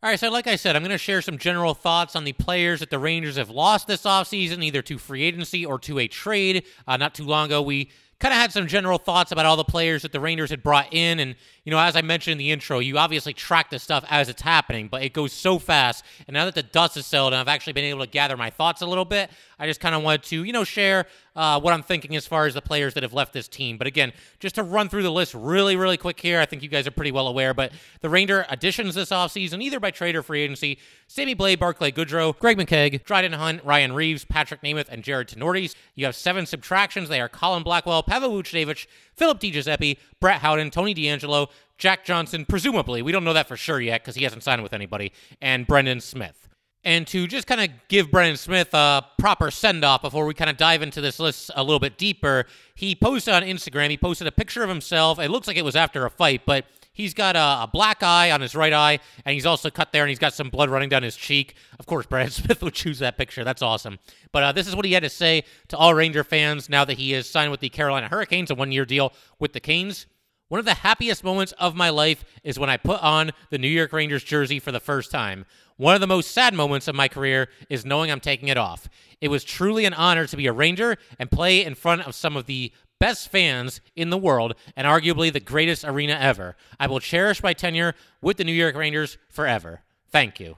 All 0.00 0.08
right, 0.08 0.20
so 0.20 0.30
like 0.30 0.46
I 0.46 0.54
said, 0.54 0.76
I'm 0.76 0.82
going 0.82 0.92
to 0.92 0.98
share 0.98 1.20
some 1.20 1.38
general 1.38 1.74
thoughts 1.74 2.14
on 2.14 2.22
the 2.22 2.32
players 2.32 2.78
that 2.78 2.90
the 2.90 3.00
Rangers 3.00 3.34
have 3.34 3.50
lost 3.50 3.88
this 3.88 4.02
offseason, 4.02 4.62
either 4.62 4.80
to 4.82 4.96
free 4.96 5.24
agency 5.24 5.66
or 5.66 5.76
to 5.80 5.98
a 5.98 6.06
trade. 6.06 6.62
Uh, 6.86 6.96
not 6.96 7.16
too 7.16 7.24
long 7.24 7.46
ago, 7.46 7.60
we 7.60 7.90
kind 8.20 8.34
of 8.34 8.40
had 8.40 8.52
some 8.52 8.66
general 8.66 8.98
thoughts 8.98 9.30
about 9.30 9.46
all 9.46 9.56
the 9.56 9.64
players 9.64 10.02
that 10.02 10.12
the 10.12 10.20
Rangers 10.20 10.50
had 10.50 10.62
brought 10.62 10.92
in. 10.92 11.20
And, 11.20 11.36
you 11.64 11.70
know, 11.70 11.78
as 11.78 11.94
I 11.94 12.02
mentioned 12.02 12.32
in 12.32 12.38
the 12.38 12.50
intro, 12.50 12.80
you 12.80 12.98
obviously 12.98 13.32
track 13.32 13.70
this 13.70 13.82
stuff 13.82 14.04
as 14.08 14.28
it's 14.28 14.42
happening, 14.42 14.88
but 14.88 15.02
it 15.02 15.12
goes 15.12 15.32
so 15.32 15.58
fast. 15.58 16.04
And 16.26 16.34
now 16.34 16.44
that 16.44 16.54
the 16.54 16.62
dust 16.64 16.96
has 16.96 17.06
settled 17.06 17.32
and 17.32 17.40
I've 17.40 17.48
actually 17.48 17.74
been 17.74 17.84
able 17.84 18.00
to 18.00 18.10
gather 18.10 18.36
my 18.36 18.50
thoughts 18.50 18.82
a 18.82 18.86
little 18.86 19.04
bit, 19.04 19.30
I 19.58 19.66
just 19.66 19.80
kind 19.80 19.94
of 19.94 20.02
wanted 20.02 20.22
to, 20.24 20.44
you 20.44 20.52
know, 20.52 20.64
share 20.64 21.06
uh, 21.36 21.60
what 21.60 21.72
I'm 21.72 21.82
thinking 21.82 22.16
as 22.16 22.26
far 22.26 22.46
as 22.46 22.54
the 22.54 22.62
players 22.62 22.94
that 22.94 23.04
have 23.04 23.12
left 23.12 23.32
this 23.32 23.46
team. 23.46 23.78
But 23.78 23.86
again, 23.86 24.12
just 24.40 24.56
to 24.56 24.64
run 24.64 24.88
through 24.88 25.04
the 25.04 25.12
list 25.12 25.34
really, 25.34 25.76
really 25.76 25.96
quick 25.96 26.18
here, 26.18 26.40
I 26.40 26.46
think 26.46 26.64
you 26.64 26.68
guys 26.68 26.86
are 26.88 26.92
pretty 26.92 27.12
well 27.12 27.28
aware. 27.28 27.54
But 27.54 27.72
the 28.00 28.08
Ranger 28.08 28.44
additions 28.48 28.96
this 28.96 29.10
offseason, 29.10 29.62
either 29.62 29.78
by 29.78 29.92
trade 29.92 30.16
or 30.16 30.22
free 30.22 30.40
agency, 30.40 30.78
Sammy 31.06 31.36
Blais, 31.36 31.58
Barclay 31.58 31.92
Goodrow, 31.92 32.36
Greg 32.38 32.58
McKegg, 32.58 33.04
Dryden 33.04 33.32
Hunt, 33.32 33.64
Ryan 33.64 33.92
Reaves, 33.92 34.24
Patrik 34.24 34.62
Nemeth, 34.62 34.88
and 34.88 35.04
Jarred 35.04 35.28
Tinordi. 35.28 35.72
You 35.94 36.06
have 36.06 36.16
seven 36.16 36.44
subtractions. 36.44 37.08
They 37.08 37.20
are 37.20 37.28
Colin 37.28 37.62
Blackwell, 37.62 38.02
Pavel 38.08 38.30
Buchnevich, 38.30 38.86
Philip 39.14 39.38
DiGiuseppe, 39.38 39.98
Brett 40.20 40.40
Howden, 40.40 40.70
Tony 40.70 40.94
DeAngelo, 40.94 41.48
Jack 41.76 42.04
Johnson, 42.04 42.44
presumably, 42.44 43.02
we 43.02 43.12
don't 43.12 43.22
know 43.22 43.34
that 43.34 43.46
for 43.46 43.56
sure 43.56 43.80
yet 43.80 44.02
because 44.02 44.16
he 44.16 44.24
hasn't 44.24 44.42
signed 44.42 44.62
with 44.62 44.72
anybody, 44.72 45.12
and 45.40 45.66
Brendan 45.66 46.00
Smith. 46.00 46.48
And 46.84 47.06
to 47.08 47.26
just 47.26 47.46
kind 47.46 47.60
of 47.60 47.68
give 47.88 48.10
Brendan 48.10 48.36
Smith 48.36 48.72
a 48.72 49.04
proper 49.18 49.50
send 49.50 49.84
off 49.84 50.02
before 50.02 50.24
we 50.26 50.32
kind 50.32 50.48
of 50.48 50.56
dive 50.56 50.80
into 50.80 51.00
this 51.00 51.18
list 51.18 51.50
a 51.54 51.62
little 51.62 51.80
bit 51.80 51.98
deeper, 51.98 52.46
he 52.74 52.94
posted 52.94 53.34
on 53.34 53.42
Instagram, 53.42 53.90
he 53.90 53.98
posted 53.98 54.26
a 54.26 54.32
picture 54.32 54.62
of 54.62 54.68
himself. 54.68 55.18
It 55.18 55.30
looks 55.30 55.46
like 55.46 55.56
it 55.56 55.64
was 55.64 55.76
after 55.76 56.06
a 56.06 56.10
fight, 56.10 56.42
but 56.46 56.64
he's 56.98 57.14
got 57.14 57.36
a, 57.36 57.62
a, 57.62 57.70
black 57.72 58.02
eye 58.02 58.30
on 58.30 58.42
his 58.42 58.54
right 58.54 58.72
eye, 58.72 58.98
and 59.24 59.32
he's 59.32 59.46
also 59.46 59.70
cut 59.70 59.92
there, 59.92 60.02
and 60.02 60.10
he's 60.10 60.18
got 60.18 60.34
some 60.34 60.50
blood 60.50 60.68
running 60.68 60.90
down 60.90 61.02
his 61.02 61.16
cheek. 61.16 61.54
Of 61.78 61.86
course, 61.86 62.04
Brad 62.04 62.30
Smith 62.34 62.62
would 62.62 62.74
choose 62.74 62.98
that 62.98 63.16
picture. 63.16 63.44
That's 63.44 63.62
awesome. 63.62 63.98
But 64.32 64.42
uh, 64.42 64.52
this 64.52 64.68
is 64.68 64.76
what 64.76 64.84
he 64.84 64.92
had 64.92 65.04
to 65.04 65.08
say 65.08 65.44
to 65.68 65.76
all 65.78 65.94
Ranger 65.94 66.24
fans 66.24 66.68
now 66.68 66.84
that 66.84 66.98
he 66.98 67.14
is 67.14 67.30
signed 67.30 67.50
with 67.50 67.60
the 67.60 67.70
Carolina 67.70 68.08
Hurricanes, 68.08 68.50
a 68.50 68.54
one 68.54 68.72
year 68.72 68.84
deal 68.84 69.14
with 69.38 69.54
the 69.54 69.60
Canes. 69.60 70.06
One 70.48 70.58
of 70.58 70.64
the 70.64 70.74
happiest 70.74 71.24
moments 71.24 71.52
of 71.52 71.74
my 71.74 71.90
life 71.90 72.24
is 72.42 72.58
when 72.58 72.70
I 72.70 72.78
put 72.78 73.02
on 73.02 73.32
the 73.50 73.58
New 73.58 73.68
York 73.68 73.92
Rangers 73.92 74.24
jersey 74.24 74.58
for 74.58 74.72
the 74.72 74.80
first 74.80 75.10
time. 75.10 75.44
One 75.76 75.94
of 75.94 76.00
the 76.00 76.06
most 76.06 76.32
sad 76.32 76.54
moments 76.54 76.88
of 76.88 76.94
my 76.94 77.06
career 77.06 77.48
is 77.68 77.84
knowing 77.84 78.10
I'm 78.10 78.18
taking 78.18 78.48
it 78.48 78.56
off. 78.56 78.88
It 79.20 79.28
was 79.28 79.44
truly 79.44 79.84
an 79.84 79.92
honor 79.92 80.26
to 80.26 80.36
be 80.36 80.46
a 80.46 80.52
Ranger 80.52 80.96
and 81.18 81.30
play 81.30 81.62
in 81.64 81.74
front 81.74 82.02
of 82.02 82.14
some 82.14 82.34
of 82.34 82.46
the 82.46 82.72
best 82.98 83.30
fans 83.30 83.80
in 83.96 84.10
the 84.10 84.18
world 84.18 84.54
and 84.76 84.86
arguably 84.86 85.32
the 85.32 85.40
greatest 85.40 85.84
arena 85.84 86.16
ever. 86.20 86.56
I 86.78 86.86
will 86.86 87.00
cherish 87.00 87.42
my 87.42 87.52
tenure 87.52 87.94
with 88.20 88.36
the 88.36 88.44
New 88.44 88.52
York 88.52 88.76
Rangers 88.76 89.18
forever. 89.28 89.82
Thank 90.10 90.40
you. 90.40 90.56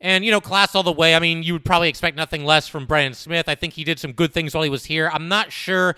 And, 0.00 0.24
you 0.24 0.30
know, 0.30 0.40
class 0.40 0.74
all 0.74 0.82
the 0.82 0.92
way. 0.92 1.14
I 1.14 1.20
mean, 1.20 1.42
you 1.42 1.54
would 1.54 1.64
probably 1.64 1.88
expect 1.88 2.16
nothing 2.16 2.44
less 2.44 2.68
from 2.68 2.86
Brian 2.86 3.14
Smith. 3.14 3.48
I 3.48 3.54
think 3.54 3.74
he 3.74 3.84
did 3.84 3.98
some 3.98 4.12
good 4.12 4.32
things 4.32 4.54
while 4.54 4.62
he 4.62 4.70
was 4.70 4.84
here. 4.84 5.10
I'm 5.12 5.28
not 5.28 5.52
sure 5.52 5.96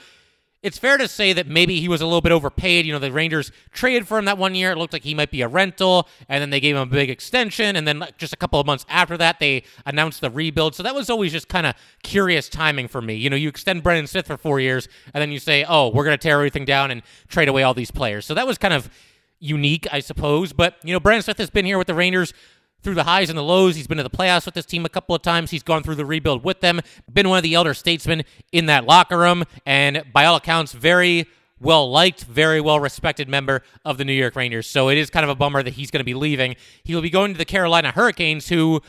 it's 0.60 0.76
fair 0.76 0.96
to 0.96 1.06
say 1.06 1.32
that 1.32 1.46
maybe 1.46 1.80
he 1.80 1.88
was 1.88 2.00
a 2.00 2.04
little 2.04 2.20
bit 2.20 2.32
overpaid. 2.32 2.84
You 2.84 2.92
know, 2.92 2.98
the 2.98 3.12
Rangers 3.12 3.52
traded 3.72 4.08
for 4.08 4.18
him 4.18 4.24
that 4.24 4.38
one 4.38 4.56
year. 4.56 4.72
It 4.72 4.78
looked 4.78 4.92
like 4.92 5.04
he 5.04 5.14
might 5.14 5.30
be 5.30 5.42
a 5.42 5.48
rental, 5.48 6.08
and 6.28 6.42
then 6.42 6.50
they 6.50 6.58
gave 6.58 6.74
him 6.74 6.82
a 6.82 6.86
big 6.86 7.10
extension. 7.10 7.76
And 7.76 7.86
then 7.86 8.04
just 8.18 8.32
a 8.32 8.36
couple 8.36 8.58
of 8.58 8.66
months 8.66 8.84
after 8.88 9.16
that, 9.18 9.38
they 9.38 9.62
announced 9.86 10.20
the 10.20 10.30
rebuild. 10.30 10.74
So 10.74 10.82
that 10.82 10.96
was 10.96 11.08
always 11.08 11.30
just 11.30 11.48
kind 11.48 11.66
of 11.66 11.74
curious 12.02 12.48
timing 12.48 12.88
for 12.88 13.00
me. 13.00 13.14
You 13.14 13.30
know, 13.30 13.36
you 13.36 13.48
extend 13.48 13.84
Brendan 13.84 14.08
Smith 14.08 14.26
for 14.26 14.36
four 14.36 14.58
years, 14.58 14.88
and 15.14 15.22
then 15.22 15.30
you 15.30 15.38
say, 15.38 15.64
oh, 15.68 15.88
we're 15.88 16.04
going 16.04 16.18
to 16.18 16.22
tear 16.22 16.34
everything 16.36 16.64
down 16.64 16.90
and 16.90 17.02
trade 17.28 17.48
away 17.48 17.62
all 17.62 17.74
these 17.74 17.92
players. 17.92 18.26
So 18.26 18.34
that 18.34 18.46
was 18.46 18.58
kind 18.58 18.74
of 18.74 18.90
unique, 19.38 19.86
I 19.92 20.00
suppose. 20.00 20.52
But, 20.52 20.74
you 20.82 20.92
know, 20.92 20.98
Brendan 20.98 21.22
Smith 21.22 21.38
has 21.38 21.50
been 21.50 21.66
here 21.66 21.78
with 21.78 21.86
the 21.86 21.94
Rangers 21.94 22.34
through 22.82 22.94
the 22.94 23.04
highs 23.04 23.28
and 23.28 23.38
the 23.38 23.42
lows. 23.42 23.76
He's 23.76 23.86
been 23.86 23.98
to 23.98 24.02
the 24.02 24.10
playoffs 24.10 24.44
with 24.44 24.54
this 24.54 24.66
team 24.66 24.84
a 24.84 24.88
couple 24.88 25.14
of 25.14 25.22
times. 25.22 25.50
He's 25.50 25.62
gone 25.62 25.82
through 25.82 25.96
the 25.96 26.06
rebuild 26.06 26.44
with 26.44 26.60
them, 26.60 26.80
been 27.12 27.28
one 27.28 27.38
of 27.38 27.42
the 27.42 27.54
elder 27.54 27.74
statesmen 27.74 28.24
in 28.52 28.66
that 28.66 28.84
locker 28.84 29.18
room, 29.18 29.44
and 29.66 30.04
by 30.12 30.24
all 30.24 30.36
accounts, 30.36 30.72
very 30.72 31.26
well 31.60 31.90
liked, 31.90 32.24
very 32.24 32.60
well 32.60 32.80
respected 32.80 33.28
member 33.28 33.62
of 33.84 33.98
the 33.98 34.04
New 34.04 34.12
York 34.12 34.36
Rangers. 34.36 34.66
So 34.66 34.88
it 34.88 34.98
is 34.98 35.10
kind 35.10 35.24
of 35.24 35.30
a 35.30 35.34
bummer 35.34 35.62
that 35.62 35.74
he's 35.74 35.90
going 35.90 36.00
to 36.00 36.04
be 36.04 36.14
leaving. 36.14 36.56
He 36.84 36.94
will 36.94 37.02
be 37.02 37.10
going 37.10 37.32
to 37.32 37.38
the 37.38 37.44
Carolina 37.44 37.90
Hurricanes, 37.90 38.48
who 38.48 38.80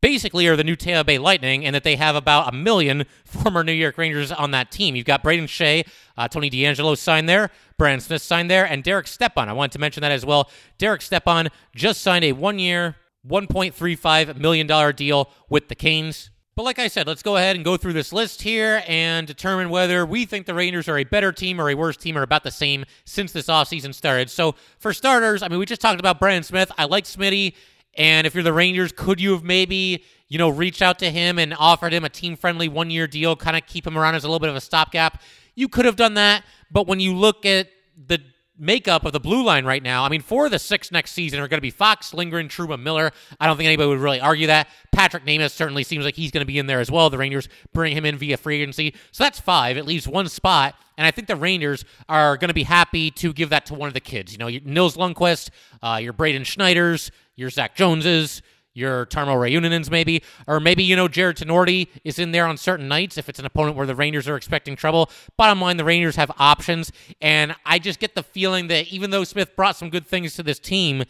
basically 0.00 0.46
are 0.48 0.56
the 0.56 0.64
new 0.64 0.76
Tampa 0.76 1.04
Bay 1.04 1.18
Lightning, 1.18 1.64
and 1.64 1.74
that 1.74 1.84
they 1.84 1.96
have 1.96 2.16
about 2.16 2.52
a 2.52 2.56
million 2.56 3.04
former 3.24 3.64
New 3.64 3.72
York 3.72 3.98
Rangers 3.98 4.30
on 4.30 4.50
that 4.52 4.70
team. 4.70 4.96
You've 4.96 5.06
got 5.06 5.22
Brady 5.22 5.42
Skjei, 5.46 5.86
uh, 6.16 6.28
Tony 6.28 6.50
DeAngelo 6.50 6.98
signed 6.98 7.28
there, 7.28 7.50
Brendan 7.78 8.00
Smith 8.00 8.22
signed 8.22 8.50
there, 8.50 8.64
and 8.64 8.82
Derek 8.82 9.06
Stepan. 9.06 9.48
I 9.48 9.52
wanted 9.52 9.72
to 9.72 9.78
mention 9.78 10.02
that 10.02 10.12
as 10.12 10.26
well. 10.26 10.50
Derek 10.78 11.02
Stepan 11.02 11.48
just 11.74 12.02
signed 12.02 12.24
a 12.24 12.32
one 12.32 12.58
year, 12.58 12.96
$1.35 13.28 14.36
million 14.38 14.94
deal 14.94 15.30
with 15.48 15.68
the 15.68 15.74
Canes. 15.74 16.30
But 16.54 16.64
like 16.64 16.78
I 16.78 16.88
said, 16.88 17.06
let's 17.06 17.22
go 17.22 17.36
ahead 17.36 17.56
and 17.56 17.64
go 17.64 17.78
through 17.78 17.94
this 17.94 18.12
list 18.12 18.42
here 18.42 18.82
and 18.86 19.26
determine 19.26 19.70
whether 19.70 20.04
we 20.04 20.26
think 20.26 20.44
the 20.44 20.54
Rangers 20.54 20.86
are 20.86 20.98
a 20.98 21.04
better 21.04 21.32
team 21.32 21.58
or 21.58 21.70
a 21.70 21.74
worse 21.74 21.96
team 21.96 22.18
or 22.18 22.22
about 22.22 22.44
the 22.44 22.50
same 22.50 22.84
since 23.06 23.32
this 23.32 23.46
offseason 23.46 23.94
started. 23.94 24.28
So, 24.28 24.54
for 24.78 24.92
starters, 24.92 25.42
I 25.42 25.48
mean, 25.48 25.58
we 25.58 25.64
just 25.64 25.80
talked 25.80 25.98
about 25.98 26.20
Brendan 26.20 26.42
Smith. 26.42 26.70
I 26.76 26.84
like 26.84 27.04
Smitty. 27.04 27.54
And 27.94 28.26
if 28.26 28.34
you're 28.34 28.44
the 28.44 28.52
Rangers, 28.52 28.92
could 28.92 29.18
you 29.18 29.32
have 29.32 29.44
maybe, 29.44 30.04
you 30.28 30.36
know, 30.36 30.50
reached 30.50 30.82
out 30.82 30.98
to 30.98 31.10
him 31.10 31.38
and 31.38 31.54
offered 31.54 31.94
him 31.94 32.04
a 32.04 32.10
team 32.10 32.36
friendly 32.36 32.68
one 32.68 32.90
year 32.90 33.06
deal, 33.06 33.34
kind 33.34 33.56
of 33.56 33.66
keep 33.66 33.86
him 33.86 33.96
around 33.96 34.14
as 34.14 34.24
a 34.24 34.28
little 34.28 34.40
bit 34.40 34.50
of 34.50 34.56
a 34.56 34.60
stopgap? 34.60 35.22
You 35.54 35.68
could 35.68 35.86
have 35.86 35.96
done 35.96 36.14
that. 36.14 36.44
But 36.70 36.86
when 36.86 37.00
you 37.00 37.14
look 37.14 37.46
at 37.46 37.68
the 37.96 38.20
makeup 38.58 39.04
of 39.04 39.12
the 39.12 39.20
blue 39.20 39.42
line 39.42 39.64
right 39.64 39.82
now. 39.82 40.04
I 40.04 40.08
mean, 40.08 40.20
for 40.20 40.48
the 40.48 40.58
six 40.58 40.92
next 40.92 41.12
season 41.12 41.40
are 41.40 41.48
going 41.48 41.58
to 41.58 41.62
be 41.62 41.70
Fox, 41.70 42.12
Lindgren, 42.12 42.48
Trouba, 42.48 42.80
Miller. 42.80 43.10
I 43.40 43.46
don't 43.46 43.56
think 43.56 43.66
anybody 43.66 43.88
would 43.88 43.98
really 43.98 44.20
argue 44.20 44.46
that. 44.48 44.68
Patrik 44.94 45.24
Nemeth 45.24 45.50
certainly 45.50 45.84
seems 45.84 46.04
like 46.04 46.14
he's 46.14 46.30
going 46.30 46.42
to 46.42 46.46
be 46.46 46.58
in 46.58 46.66
there 46.66 46.80
as 46.80 46.90
well. 46.90 47.10
The 47.10 47.18
Rangers 47.18 47.48
bring 47.72 47.96
him 47.96 48.04
in 48.04 48.16
via 48.16 48.36
free 48.36 48.60
agency. 48.60 48.94
So 49.10 49.24
that's 49.24 49.40
five. 49.40 49.76
It 49.76 49.86
leaves 49.86 50.06
one 50.06 50.28
spot. 50.28 50.74
And 50.98 51.06
I 51.06 51.10
think 51.10 51.26
the 51.26 51.36
Rangers 51.36 51.84
are 52.08 52.36
going 52.36 52.48
to 52.48 52.54
be 52.54 52.64
happy 52.64 53.10
to 53.12 53.32
give 53.32 53.48
that 53.48 53.66
to 53.66 53.74
one 53.74 53.88
of 53.88 53.94
the 53.94 54.00
kids. 54.00 54.32
You 54.32 54.38
know, 54.38 54.48
Nils 54.64 54.96
Lundkvist, 54.96 55.50
uh, 55.82 55.98
your 56.02 56.12
Braden 56.12 56.42
Schneiders, 56.42 57.10
your 57.34 57.50
Zach 57.50 57.74
Joneses, 57.74 58.42
your 58.74 59.06
Tarmo 59.06 59.36
Reunanens 59.36 59.90
maybe, 59.90 60.22
or 60.46 60.60
maybe, 60.60 60.82
you 60.82 60.96
know, 60.96 61.08
Jarred 61.08 61.36
Tinordi 61.36 61.88
is 62.04 62.18
in 62.18 62.32
there 62.32 62.46
on 62.46 62.56
certain 62.56 62.88
nights 62.88 63.18
if 63.18 63.28
it's 63.28 63.38
an 63.38 63.46
opponent 63.46 63.76
where 63.76 63.86
the 63.86 63.94
Rangers 63.94 64.28
are 64.28 64.36
expecting 64.36 64.76
trouble. 64.76 65.10
Bottom 65.36 65.60
line, 65.60 65.76
the 65.76 65.84
Rangers 65.84 66.16
have 66.16 66.30
options, 66.38 66.92
and 67.20 67.54
I 67.66 67.78
just 67.78 68.00
get 68.00 68.14
the 68.14 68.22
feeling 68.22 68.68
that 68.68 68.88
even 68.88 69.10
though 69.10 69.24
Smith 69.24 69.54
brought 69.56 69.76
some 69.76 69.90
good 69.90 70.06
things 70.06 70.34
to 70.34 70.42
this 70.42 70.58
team, 70.58 71.04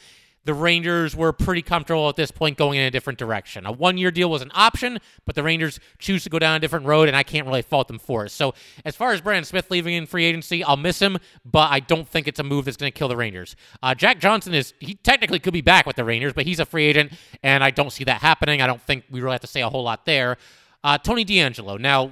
the 0.44 0.54
Rangers 0.54 1.14
were 1.14 1.32
pretty 1.32 1.62
comfortable 1.62 2.08
at 2.08 2.16
this 2.16 2.30
point 2.30 2.58
going 2.58 2.78
in 2.78 2.84
a 2.84 2.90
different 2.90 3.18
direction. 3.18 3.64
A 3.64 3.72
one 3.72 3.96
year 3.96 4.10
deal 4.10 4.28
was 4.28 4.42
an 4.42 4.50
option, 4.54 4.98
but 5.24 5.34
the 5.34 5.42
Rangers 5.42 5.78
choose 5.98 6.24
to 6.24 6.30
go 6.30 6.38
down 6.38 6.56
a 6.56 6.58
different 6.58 6.86
road, 6.86 7.08
and 7.08 7.16
I 7.16 7.22
can't 7.22 7.46
really 7.46 7.62
fault 7.62 7.88
them 7.88 7.98
for 7.98 8.24
it. 8.24 8.30
So, 8.30 8.54
as 8.84 8.96
far 8.96 9.12
as 9.12 9.20
Brendan 9.20 9.44
Smith 9.44 9.70
leaving 9.70 9.94
in 9.94 10.06
free 10.06 10.24
agency, 10.24 10.64
I'll 10.64 10.76
miss 10.76 11.00
him, 11.00 11.18
but 11.44 11.70
I 11.70 11.80
don't 11.80 12.08
think 12.08 12.26
it's 12.26 12.40
a 12.40 12.44
move 12.44 12.64
that's 12.64 12.76
going 12.76 12.90
to 12.90 12.98
kill 12.98 13.08
the 13.08 13.16
Rangers. 13.16 13.54
Uh, 13.82 13.94
Jack 13.94 14.18
Johnson 14.18 14.54
is, 14.54 14.74
he 14.80 14.94
technically 14.94 15.38
could 15.38 15.52
be 15.52 15.60
back 15.60 15.86
with 15.86 15.96
the 15.96 16.04
Rangers, 16.04 16.32
but 16.32 16.44
he's 16.44 16.58
a 16.58 16.66
free 16.66 16.86
agent, 16.86 17.12
and 17.42 17.62
I 17.62 17.70
don't 17.70 17.92
see 17.92 18.04
that 18.04 18.20
happening. 18.20 18.60
I 18.60 18.66
don't 18.66 18.82
think 18.82 19.04
we 19.10 19.20
really 19.20 19.34
have 19.34 19.40
to 19.42 19.46
say 19.46 19.62
a 19.62 19.68
whole 19.68 19.84
lot 19.84 20.06
there. 20.06 20.38
Uh, 20.82 20.98
Tony 20.98 21.24
DeAngelo. 21.24 21.78
Now, 21.78 22.10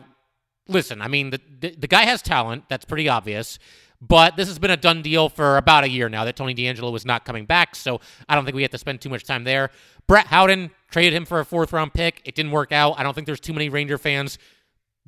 listen, 0.68 1.02
I 1.02 1.08
mean, 1.08 1.30
the, 1.30 1.40
the, 1.60 1.74
the 1.76 1.88
guy 1.88 2.04
has 2.04 2.22
talent. 2.22 2.64
That's 2.68 2.84
pretty 2.84 3.08
obvious. 3.08 3.58
But 4.00 4.36
this 4.36 4.48
has 4.48 4.58
been 4.58 4.70
a 4.70 4.76
done 4.78 5.02
deal 5.02 5.28
for 5.28 5.58
about 5.58 5.84
a 5.84 5.88
year 5.88 6.08
now 6.08 6.24
that 6.24 6.34
Tony 6.34 6.54
DeAngelo 6.54 6.90
was 6.90 7.04
not 7.04 7.24
coming 7.26 7.44
back, 7.44 7.76
so 7.76 8.00
I 8.28 8.34
don't 8.34 8.44
think 8.44 8.54
we 8.54 8.62
have 8.62 8.70
to 8.70 8.78
spend 8.78 9.00
too 9.02 9.10
much 9.10 9.24
time 9.24 9.44
there. 9.44 9.70
Brett 10.06 10.26
Howden 10.26 10.70
traded 10.90 11.12
him 11.12 11.26
for 11.26 11.40
a 11.40 11.44
fourth 11.44 11.72
round 11.72 11.92
pick. 11.92 12.22
It 12.24 12.34
didn't 12.34 12.52
work 12.52 12.72
out. 12.72 12.98
I 12.98 13.02
don't 13.02 13.12
think 13.14 13.26
there's 13.26 13.40
too 13.40 13.52
many 13.52 13.68
Ranger 13.68 13.98
fans 13.98 14.38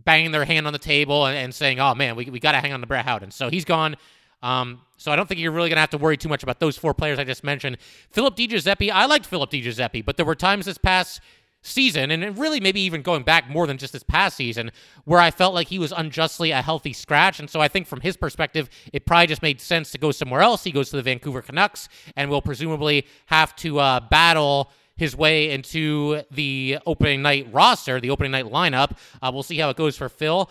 banging 0.04 0.30
their 0.32 0.44
hand 0.44 0.66
on 0.66 0.72
the 0.72 0.78
table 0.78 1.26
and, 1.26 1.36
and 1.36 1.54
saying, 1.54 1.80
oh 1.80 1.94
man, 1.94 2.16
we, 2.16 2.26
we 2.26 2.38
got 2.38 2.52
to 2.52 2.58
hang 2.58 2.72
on 2.72 2.80
to 2.80 2.86
Brett 2.86 3.04
Howden. 3.04 3.30
So 3.30 3.48
he's 3.48 3.64
gone. 3.64 3.96
Um, 4.42 4.80
so 4.96 5.10
I 5.12 5.16
don't 5.16 5.28
think 5.28 5.40
you're 5.40 5.52
really 5.52 5.68
going 5.68 5.76
to 5.76 5.80
have 5.80 5.90
to 5.90 5.98
worry 5.98 6.16
too 6.16 6.28
much 6.28 6.42
about 6.42 6.60
those 6.60 6.76
four 6.76 6.92
players 6.94 7.18
I 7.18 7.24
just 7.24 7.44
mentioned. 7.44 7.78
Philip 8.10 8.36
DiGiuseppe, 8.36 8.90
I 8.90 9.06
liked 9.06 9.24
Philip 9.24 9.50
DiGiuseppe, 9.50 10.04
but 10.04 10.16
there 10.16 10.26
were 10.26 10.34
times 10.34 10.66
this 10.66 10.78
past 10.78 11.20
season, 11.62 12.10
and 12.10 12.36
really 12.36 12.60
maybe 12.60 12.80
even 12.80 13.02
going 13.02 13.22
back 13.22 13.48
more 13.48 13.66
than 13.66 13.78
just 13.78 13.92
this 13.92 14.02
past 14.02 14.36
season, 14.36 14.70
where 15.04 15.20
I 15.20 15.30
felt 15.30 15.54
like 15.54 15.68
he 15.68 15.78
was 15.78 15.92
unjustly 15.92 16.50
a 16.50 16.60
healthy 16.60 16.92
scratch. 16.92 17.38
And 17.40 17.48
so 17.48 17.60
I 17.60 17.68
think 17.68 17.86
from 17.86 18.00
his 18.00 18.16
perspective, 18.16 18.68
it 18.92 19.06
probably 19.06 19.28
just 19.28 19.42
made 19.42 19.60
sense 19.60 19.92
to 19.92 19.98
go 19.98 20.10
somewhere 20.10 20.42
else. 20.42 20.64
He 20.64 20.72
goes 20.72 20.90
to 20.90 20.96
the 20.96 21.02
Vancouver 21.02 21.40
Canucks 21.40 21.88
and 22.16 22.28
will 22.28 22.42
presumably 22.42 23.06
have 23.26 23.54
to 23.56 23.78
uh, 23.78 24.00
battle 24.00 24.70
his 24.96 25.16
way 25.16 25.50
into 25.50 26.22
the 26.30 26.78
opening 26.86 27.22
night 27.22 27.48
roster, 27.52 28.00
the 28.00 28.10
opening 28.10 28.32
night 28.32 28.44
lineup. 28.44 28.98
Uh, 29.20 29.30
we'll 29.32 29.42
see 29.42 29.58
how 29.58 29.70
it 29.70 29.76
goes 29.76 29.96
for 29.96 30.08
Phil. 30.08 30.50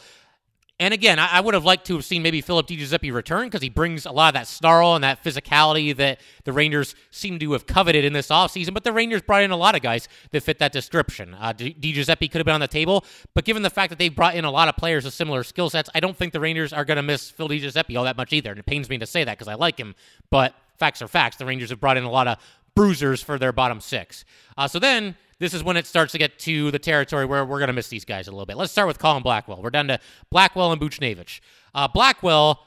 And 0.82 0.96
again, 0.96 1.20
I, 1.20 1.34
I 1.34 1.42
would 1.42 1.54
have 1.54 1.64
liked 1.64 1.86
to 1.86 1.94
have 1.94 2.04
seen 2.04 2.24
maybe 2.24 2.42
Philip 2.42 2.66
DiGiuseppe 2.66 3.14
return 3.14 3.46
because 3.46 3.62
he 3.62 3.70
brings 3.70 4.08
a 4.08 4.12
lot 4.12 4.30
of 4.30 4.34
that 4.34 4.48
snarl 4.48 4.96
and 4.96 5.04
that 5.04 5.24
physicality 5.24 5.96
that 5.96 6.20
the 6.44 6.52
Rangers 6.52 6.96
seem 7.12 7.38
to 7.38 7.52
have 7.52 7.68
coveted 7.68 8.04
in 8.04 8.14
this 8.14 8.30
offseason. 8.30 8.74
But 8.74 8.84
the 8.84 8.92
Rangers 8.92 9.22
brought 9.22 9.44
in 9.44 9.52
a 9.52 9.56
lot 9.56 9.76
of 9.76 9.84
guys 9.84 10.10
that 10.32 10.42
fit 10.42 10.58
that 10.58 10.72
description. 10.72 11.36
Uh, 11.36 11.54
DiGiuseppe 11.54 12.32
could 12.32 12.40
have 12.40 12.46
been 12.46 12.56
on 12.56 12.62
the 12.62 12.68
table, 12.68 13.06
but 13.36 13.46
given 13.46 13.62
the 13.62 13.70
fact 13.70 13.92
that 13.92 14.00
they 14.00 14.10
brought 14.10 14.34
in 14.34 14.44
a 14.44 14.50
lot 14.50 14.70
of 14.70 14.76
players 14.76 15.06
with 15.06 15.14
similar 15.14 15.44
skill 15.44 15.70
sets, 15.70 15.88
I 15.94 16.00
don't 16.00 16.18
think 16.18 16.34
the 16.34 16.40
Rangers 16.40 16.74
are 16.74 16.84
going 16.84 16.98
to 16.98 17.04
miss 17.04 17.30
Phil 17.30 17.48
DiGiuseppe 17.48 17.96
all 17.96 18.06
that 18.06 18.18
much 18.18 18.34
either. 18.34 18.50
And 18.50 18.60
it 18.60 18.66
pains 18.66 18.90
me 18.90 18.98
to 18.98 19.06
say 19.06 19.24
that 19.24 19.38
because 19.38 19.48
I 19.48 19.54
like 19.54 19.80
him, 19.80 19.94
but 20.32 20.56
facts 20.80 21.04
are 21.04 21.08
facts. 21.08 21.38
The 21.38 21.46
Rangers 21.46 21.70
have 21.70 21.80
brought 21.80 21.98
in 21.98 22.06
a 22.06 22.12
lot 22.12 22.28
of 22.28 22.40
bruisers 22.74 23.22
for 23.22 23.38
their 23.38 23.52
bottom 23.52 23.82
six. 23.82 24.26
Uh, 24.58 24.68
so 24.68 24.80
then 24.80 25.16
this 25.42 25.56
is 25.56 25.64
when 25.64 25.76
it 25.76 25.88
starts 25.88 26.12
to 26.12 26.20
get 26.20 26.38
to 26.38 26.70
the 26.70 26.78
territory 26.78 27.26
where 27.26 27.44
we're 27.44 27.58
going 27.58 27.68
to 27.68 27.74
miss 27.74 27.88
these 27.88 28.06
guys 28.06 28.28
a 28.28 28.32
little 28.32 28.46
bit. 28.46 28.58
Let's 28.58 28.72
start 28.72 28.88
with 28.88 29.00
Colin 29.00 29.24
Blackwell. 29.24 29.60
We're 29.60 29.72
down 29.72 29.88
to 29.88 30.00
Blackwell 30.30 30.72
and 30.72 30.80
Buchnevich. 30.80 31.40
Uh, 31.74 31.88
Blackwell 31.88 32.64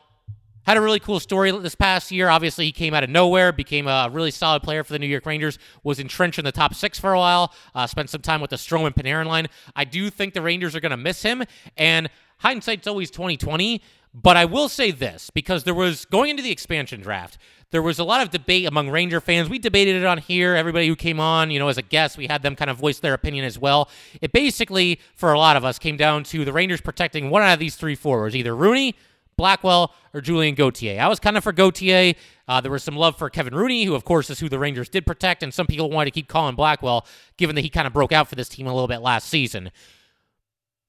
had 0.66 0.76
a 0.76 0.80
really 0.80 0.98
cool 0.98 1.20
story 1.20 1.52
this 1.52 1.76
past 1.76 2.10
year. 2.10 2.28
Obviously, 2.28 2.64
he 2.64 2.72
came 2.72 2.92
out 2.92 3.04
of 3.04 3.10
nowhere, 3.10 3.52
became 3.52 3.87
a 3.87 4.08
really 4.10 4.32
solid 4.32 4.64
player 4.64 4.82
for 4.82 4.92
the 4.92 4.98
New 4.98 5.06
York 5.06 5.24
Rangers, 5.24 5.56
was 5.84 6.00
entrenched 6.00 6.40
in 6.40 6.44
the 6.44 6.50
top 6.50 6.74
six 6.74 6.98
for 6.98 7.12
a 7.12 7.18
while, 7.18 7.54
uh, 7.76 7.87
spent 7.87 8.10
some 8.10 8.22
time 8.22 8.40
with 8.40 8.50
the 8.50 8.56
Strome 8.56 8.92
Panarin 8.92 9.26
line. 9.26 9.46
I 9.76 9.84
do 9.84 10.10
think 10.10 10.34
the 10.34 10.42
Rangers 10.42 10.74
are 10.74 10.80
going 10.80 10.90
to 10.90 10.96
miss 10.96 11.22
him, 11.22 11.44
and 11.76 12.10
hindsight's 12.38 12.88
always 12.88 13.08
2020. 13.12 13.82
But 14.14 14.37
I 14.37 14.44
will 14.44 14.68
say 14.68 14.92
this 14.92 15.31
because 15.31 15.64
there 15.64 15.74
was 15.74 16.05
going 16.05 16.31
into 16.31 16.42
the 16.42 16.53
expansion 16.53 17.00
draft, 17.00 17.37
there 17.72 17.83
was 17.83 17.98
a 17.98 18.05
lot 18.05 18.22
of 18.22 18.31
debate 18.31 18.66
among 18.66 18.88
Ranger 18.88 19.20
fans. 19.20 19.48
We 19.48 19.59
debated 19.59 19.96
it 19.96 20.05
on 20.05 20.18
here. 20.18 20.55
Everybody 20.55 20.87
who 20.87 20.94
came 20.94 21.18
on, 21.18 21.50
you 21.50 21.59
know, 21.59 21.66
as 21.66 21.79
a 21.79 21.83
guest, 21.83 22.16
we 22.16 22.29
had 22.29 22.42
them 22.42 22.55
kind 22.55 22.70
of 22.70 22.77
voice 22.77 23.00
their 23.00 23.14
opinion 23.14 23.44
as 23.44 23.59
well. 23.59 23.90
It 24.22 24.31
basically, 24.31 25.00
for 25.16 25.33
a 25.33 25.38
lot 25.38 25.57
of 25.57 25.64
us, 25.64 25.81
came 25.81 25.96
down 25.96 26.22
to 26.24 26.44
the 26.44 26.53
Rangers 26.53 26.81
protecting 26.81 27.29
one 27.29 27.42
out 27.42 27.55
of 27.55 27.59
these 27.59 27.74
three 27.74 27.96
forwards, 27.96 28.37
either 28.37 28.55
Rooney, 28.55 28.94
Blackwell, 29.37 29.92
or 30.12 30.20
Julien 30.20 30.55
Gauthier. 30.55 31.00
I 31.00 31.09
was 31.09 31.18
kind 31.18 31.37
of 31.37 31.42
for 31.42 31.53
Gauthier. 31.53 32.14
Uh, 32.46 32.61
there 32.61 32.70
was 32.70 32.85
some 32.85 32.96
love 32.96 33.18
for 33.18 33.29
Kevin 33.29 33.57
Rooney, 33.57 33.83
who, 33.85 33.96
of 33.96 34.05
course, 34.05 34.31
is 34.31 34.38
who 34.38 34.48
the 34.48 34.61
Rangers 34.61 34.88
did 34.88 35.05
protect, 35.05 35.42
and 35.42 35.53
some 35.53 35.66
people 35.66 35.90
wanted 35.90 36.07
to 36.07 36.11
keep 36.12 36.29
Colin 36.29 36.55
Blackwell, 36.55 37.05
given 37.37 37.57
that 37.57 37.62
he 37.62 37.68
kind 37.68 37.88
of 37.88 37.92
broke 37.92 38.12
out 38.12 38.29
for 38.29 38.37
this 38.37 38.48
team 38.48 38.68
a 38.68 38.72
little 38.72 38.87
bit 38.87 39.00
last 39.00 39.29
season. 39.29 39.72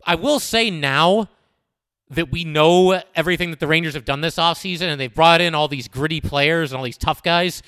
I 0.06 0.14
will 0.14 0.40
say 0.40 0.70
now 0.70 1.30
that 2.10 2.32
we 2.32 2.44
know 2.44 3.02
everything 3.16 3.50
that 3.50 3.60
the 3.60 3.68
Rangers 3.68 3.94
have 3.96 4.06
done 4.06 4.22
this 4.22 4.36
offseason 4.36 4.84
and 4.84 5.00
they've 5.00 5.14
brought 5.14 5.42
in 5.42 5.56
all 5.56 5.68
these 5.68 5.88
gritty 5.88 6.22
players 6.22 6.72
and 6.72 6.78
all 6.78 6.84
these 6.84 6.98
tough 6.98 7.24
guys, 7.24 7.64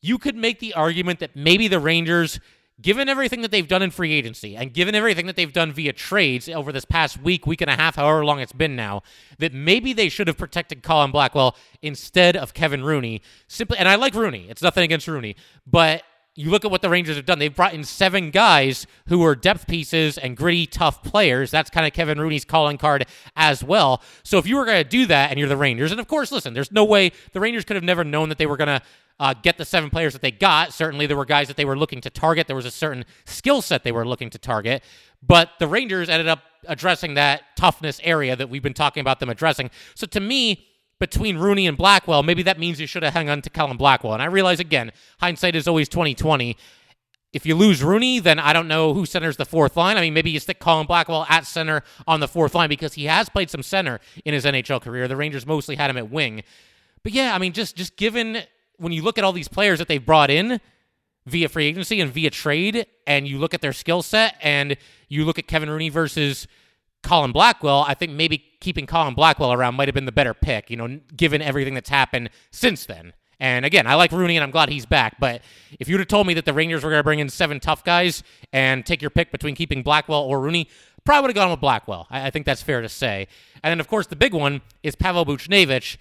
you 0.00 0.18
could 0.18 0.36
make 0.36 0.60
the 0.60 0.74
argument 0.74 1.18
that 1.18 1.34
maybe 1.34 1.66
the 1.66 1.80
Rangers, 1.80 2.38
given 2.80 3.08
everything 3.08 3.42
that 3.42 3.50
they've 3.50 3.66
done 3.66 3.82
in 3.82 3.90
free 3.90 4.12
agency 4.12 4.56
and 4.56 4.72
given 4.72 4.94
everything 4.94 5.26
that 5.26 5.34
they've 5.34 5.52
done 5.52 5.72
via 5.72 5.92
trades 5.92 6.48
over 6.48 6.70
this 6.70 6.84
past 6.84 7.20
week, 7.20 7.46
week 7.48 7.60
and 7.60 7.68
a 7.68 7.74
half, 7.74 7.96
however 7.96 8.24
long 8.24 8.38
it's 8.38 8.52
been 8.52 8.76
now, 8.76 9.02
that 9.38 9.52
maybe 9.52 9.92
they 9.92 10.08
should 10.08 10.28
have 10.28 10.38
protected 10.38 10.84
Colin 10.84 11.10
Blackwell 11.10 11.56
instead 11.82 12.36
of 12.36 12.54
Kevin 12.54 12.84
Rooney. 12.84 13.22
Simply, 13.48 13.76
and 13.76 13.88
I 13.88 13.96
like 13.96 14.14
Rooney. 14.14 14.46
It's 14.48 14.62
nothing 14.62 14.84
against 14.84 15.08
Rooney, 15.08 15.34
but 15.66 16.02
you 16.38 16.50
look 16.50 16.64
at 16.64 16.70
what 16.70 16.82
the 16.82 16.88
Rangers 16.88 17.16
have 17.16 17.26
done. 17.26 17.40
They've 17.40 17.54
brought 17.54 17.74
in 17.74 17.82
seven 17.82 18.30
guys 18.30 18.86
who 19.08 19.24
are 19.24 19.34
depth 19.34 19.66
pieces 19.66 20.16
and 20.16 20.36
gritty, 20.36 20.66
tough 20.66 21.02
players. 21.02 21.50
That's 21.50 21.68
kind 21.68 21.84
of 21.84 21.92
Kevin 21.92 22.20
Rooney's 22.20 22.44
calling 22.44 22.78
card 22.78 23.06
as 23.34 23.64
well. 23.64 24.00
So 24.22 24.38
if 24.38 24.46
you 24.46 24.54
were 24.54 24.64
going 24.64 24.80
to 24.80 24.88
do 24.88 25.04
that 25.06 25.30
and 25.30 25.38
you're 25.40 25.48
the 25.48 25.56
Rangers, 25.56 25.90
and 25.90 25.98
of 25.98 26.06
course, 26.06 26.30
listen, 26.30 26.54
there's 26.54 26.70
no 26.70 26.84
way 26.84 27.10
the 27.32 27.40
Rangers 27.40 27.64
could 27.64 27.74
have 27.74 27.82
never 27.82 28.04
known 28.04 28.28
that 28.28 28.38
they 28.38 28.46
were 28.46 28.56
going 28.56 28.68
to 28.68 28.80
uh, 29.18 29.34
get 29.34 29.58
the 29.58 29.64
seven 29.64 29.90
players 29.90 30.12
that 30.12 30.22
they 30.22 30.30
got. 30.30 30.72
Certainly, 30.72 31.06
there 31.08 31.16
were 31.16 31.24
guys 31.24 31.48
that 31.48 31.56
they 31.56 31.64
were 31.64 31.76
looking 31.76 32.00
to 32.02 32.10
target. 32.10 32.46
There 32.46 32.54
was 32.54 32.66
a 32.66 32.70
certain 32.70 33.04
skill 33.24 33.60
set 33.60 33.82
they 33.82 33.90
were 33.90 34.06
looking 34.06 34.30
to 34.30 34.38
target. 34.38 34.84
But 35.26 35.50
the 35.58 35.66
Rangers 35.66 36.08
ended 36.08 36.28
up 36.28 36.44
addressing 36.68 37.14
that 37.14 37.42
toughness 37.56 38.00
area 38.04 38.36
that 38.36 38.48
we've 38.48 38.62
been 38.62 38.74
talking 38.74 39.00
about 39.00 39.18
them 39.18 39.28
addressing. 39.28 39.70
So 39.96 40.06
to 40.06 40.20
me, 40.20 40.67
between 40.98 41.38
Rooney 41.38 41.66
and 41.66 41.76
Blackwell, 41.76 42.22
maybe 42.22 42.42
that 42.42 42.58
means 42.58 42.80
you 42.80 42.86
should 42.86 43.02
have 43.02 43.14
hung 43.14 43.28
on 43.28 43.42
to 43.42 43.50
Colin 43.50 43.76
Blackwell. 43.76 44.14
And 44.14 44.22
I 44.22 44.26
realize 44.26 44.60
again, 44.60 44.92
hindsight 45.20 45.54
is 45.54 45.68
always 45.68 45.88
2020. 45.88 46.56
If 47.32 47.44
you 47.44 47.54
lose 47.54 47.82
Rooney, 47.82 48.20
then 48.20 48.38
I 48.38 48.52
don't 48.52 48.68
know 48.68 48.94
who 48.94 49.04
centers 49.04 49.36
the 49.36 49.44
fourth 49.44 49.76
line. 49.76 49.96
I 49.96 50.00
mean, 50.00 50.14
maybe 50.14 50.30
you 50.30 50.40
stick 50.40 50.60
Colin 50.60 50.86
Blackwell 50.86 51.26
at 51.28 51.46
center 51.46 51.82
on 52.06 52.20
the 52.20 52.28
fourth 52.28 52.54
line 52.54 52.68
because 52.68 52.94
he 52.94 53.04
has 53.04 53.28
played 53.28 53.50
some 53.50 53.62
center 53.62 54.00
in 54.24 54.32
his 54.32 54.44
NHL 54.44 54.80
career. 54.80 55.06
The 55.06 55.16
Rangers 55.16 55.46
mostly 55.46 55.76
had 55.76 55.90
him 55.90 55.98
at 55.98 56.10
wing. 56.10 56.42
But 57.02 57.12
yeah, 57.12 57.34
I 57.34 57.38
mean, 57.38 57.52
just 57.52 57.76
just 57.76 57.96
given 57.96 58.42
when 58.78 58.92
you 58.92 59.02
look 59.02 59.18
at 59.18 59.24
all 59.24 59.32
these 59.32 59.48
players 59.48 59.78
that 59.78 59.88
they've 59.88 60.04
brought 60.04 60.30
in 60.30 60.60
via 61.26 61.48
free 61.48 61.66
agency 61.66 62.00
and 62.00 62.10
via 62.10 62.30
trade, 62.30 62.86
and 63.06 63.28
you 63.28 63.38
look 63.38 63.52
at 63.52 63.60
their 63.60 63.72
skill 63.74 64.02
set, 64.02 64.36
and 64.40 64.76
you 65.08 65.24
look 65.24 65.38
at 65.38 65.46
Kevin 65.46 65.68
Rooney 65.68 65.90
versus 65.90 66.48
Colin 67.08 67.32
Blackwell, 67.32 67.86
I 67.88 67.94
think 67.94 68.12
maybe 68.12 68.44
keeping 68.60 68.86
Colin 68.86 69.14
Blackwell 69.14 69.54
around 69.54 69.76
might 69.76 69.88
have 69.88 69.94
been 69.94 70.04
the 70.04 70.12
better 70.12 70.34
pick, 70.34 70.68
you 70.68 70.76
know, 70.76 71.00
given 71.16 71.40
everything 71.40 71.72
that's 71.72 71.88
happened 71.88 72.28
since 72.50 72.84
then. 72.84 73.14
And 73.40 73.64
again, 73.64 73.86
I 73.86 73.94
like 73.94 74.12
Rooney 74.12 74.36
and 74.36 74.44
I'm 74.44 74.50
glad 74.50 74.68
he's 74.68 74.84
back. 74.84 75.16
But 75.18 75.40
if 75.80 75.88
you'd 75.88 76.00
have 76.00 76.08
told 76.08 76.26
me 76.26 76.34
that 76.34 76.44
the 76.44 76.52
Rangers 76.52 76.84
were 76.84 76.90
going 76.90 77.00
to 77.00 77.04
bring 77.04 77.20
in 77.20 77.30
seven 77.30 77.60
tough 77.60 77.82
guys 77.82 78.22
and 78.52 78.84
take 78.84 79.00
your 79.00 79.10
pick 79.10 79.32
between 79.32 79.54
keeping 79.54 79.82
Blackwell 79.82 80.20
or 80.20 80.38
Rooney, 80.38 80.68
probably 81.06 81.22
would 81.22 81.30
have 81.30 81.42
gone 81.42 81.50
with 81.50 81.60
Blackwell. 81.60 82.06
I, 82.10 82.26
I 82.26 82.30
think 82.30 82.44
that's 82.44 82.60
fair 82.60 82.82
to 82.82 82.90
say. 82.90 83.26
And 83.64 83.70
then, 83.70 83.80
of 83.80 83.88
course, 83.88 84.06
the 84.06 84.16
big 84.16 84.34
one 84.34 84.60
is 84.82 84.94
Pavel 84.94 85.24
Buchnevich. 85.24 85.96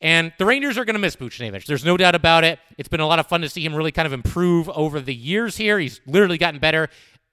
And 0.00 0.32
the 0.38 0.46
Rangers 0.46 0.78
are 0.78 0.86
going 0.86 0.94
to 0.94 1.00
miss 1.00 1.16
Buchnevich. 1.16 1.66
There's 1.66 1.84
no 1.84 1.98
doubt 1.98 2.14
about 2.14 2.44
it. 2.44 2.60
It's 2.78 2.88
been 2.88 3.00
a 3.00 3.06
lot 3.06 3.18
of 3.18 3.26
fun 3.26 3.42
to 3.42 3.48
see 3.50 3.62
him 3.62 3.74
really 3.74 3.92
kind 3.92 4.06
of 4.06 4.14
improve 4.14 4.70
over 4.70 5.00
the 5.00 5.14
years 5.14 5.58
here. 5.58 5.78
He's 5.78 6.00
literally 6.06 6.38
gotten 6.38 6.60
better 6.60 6.88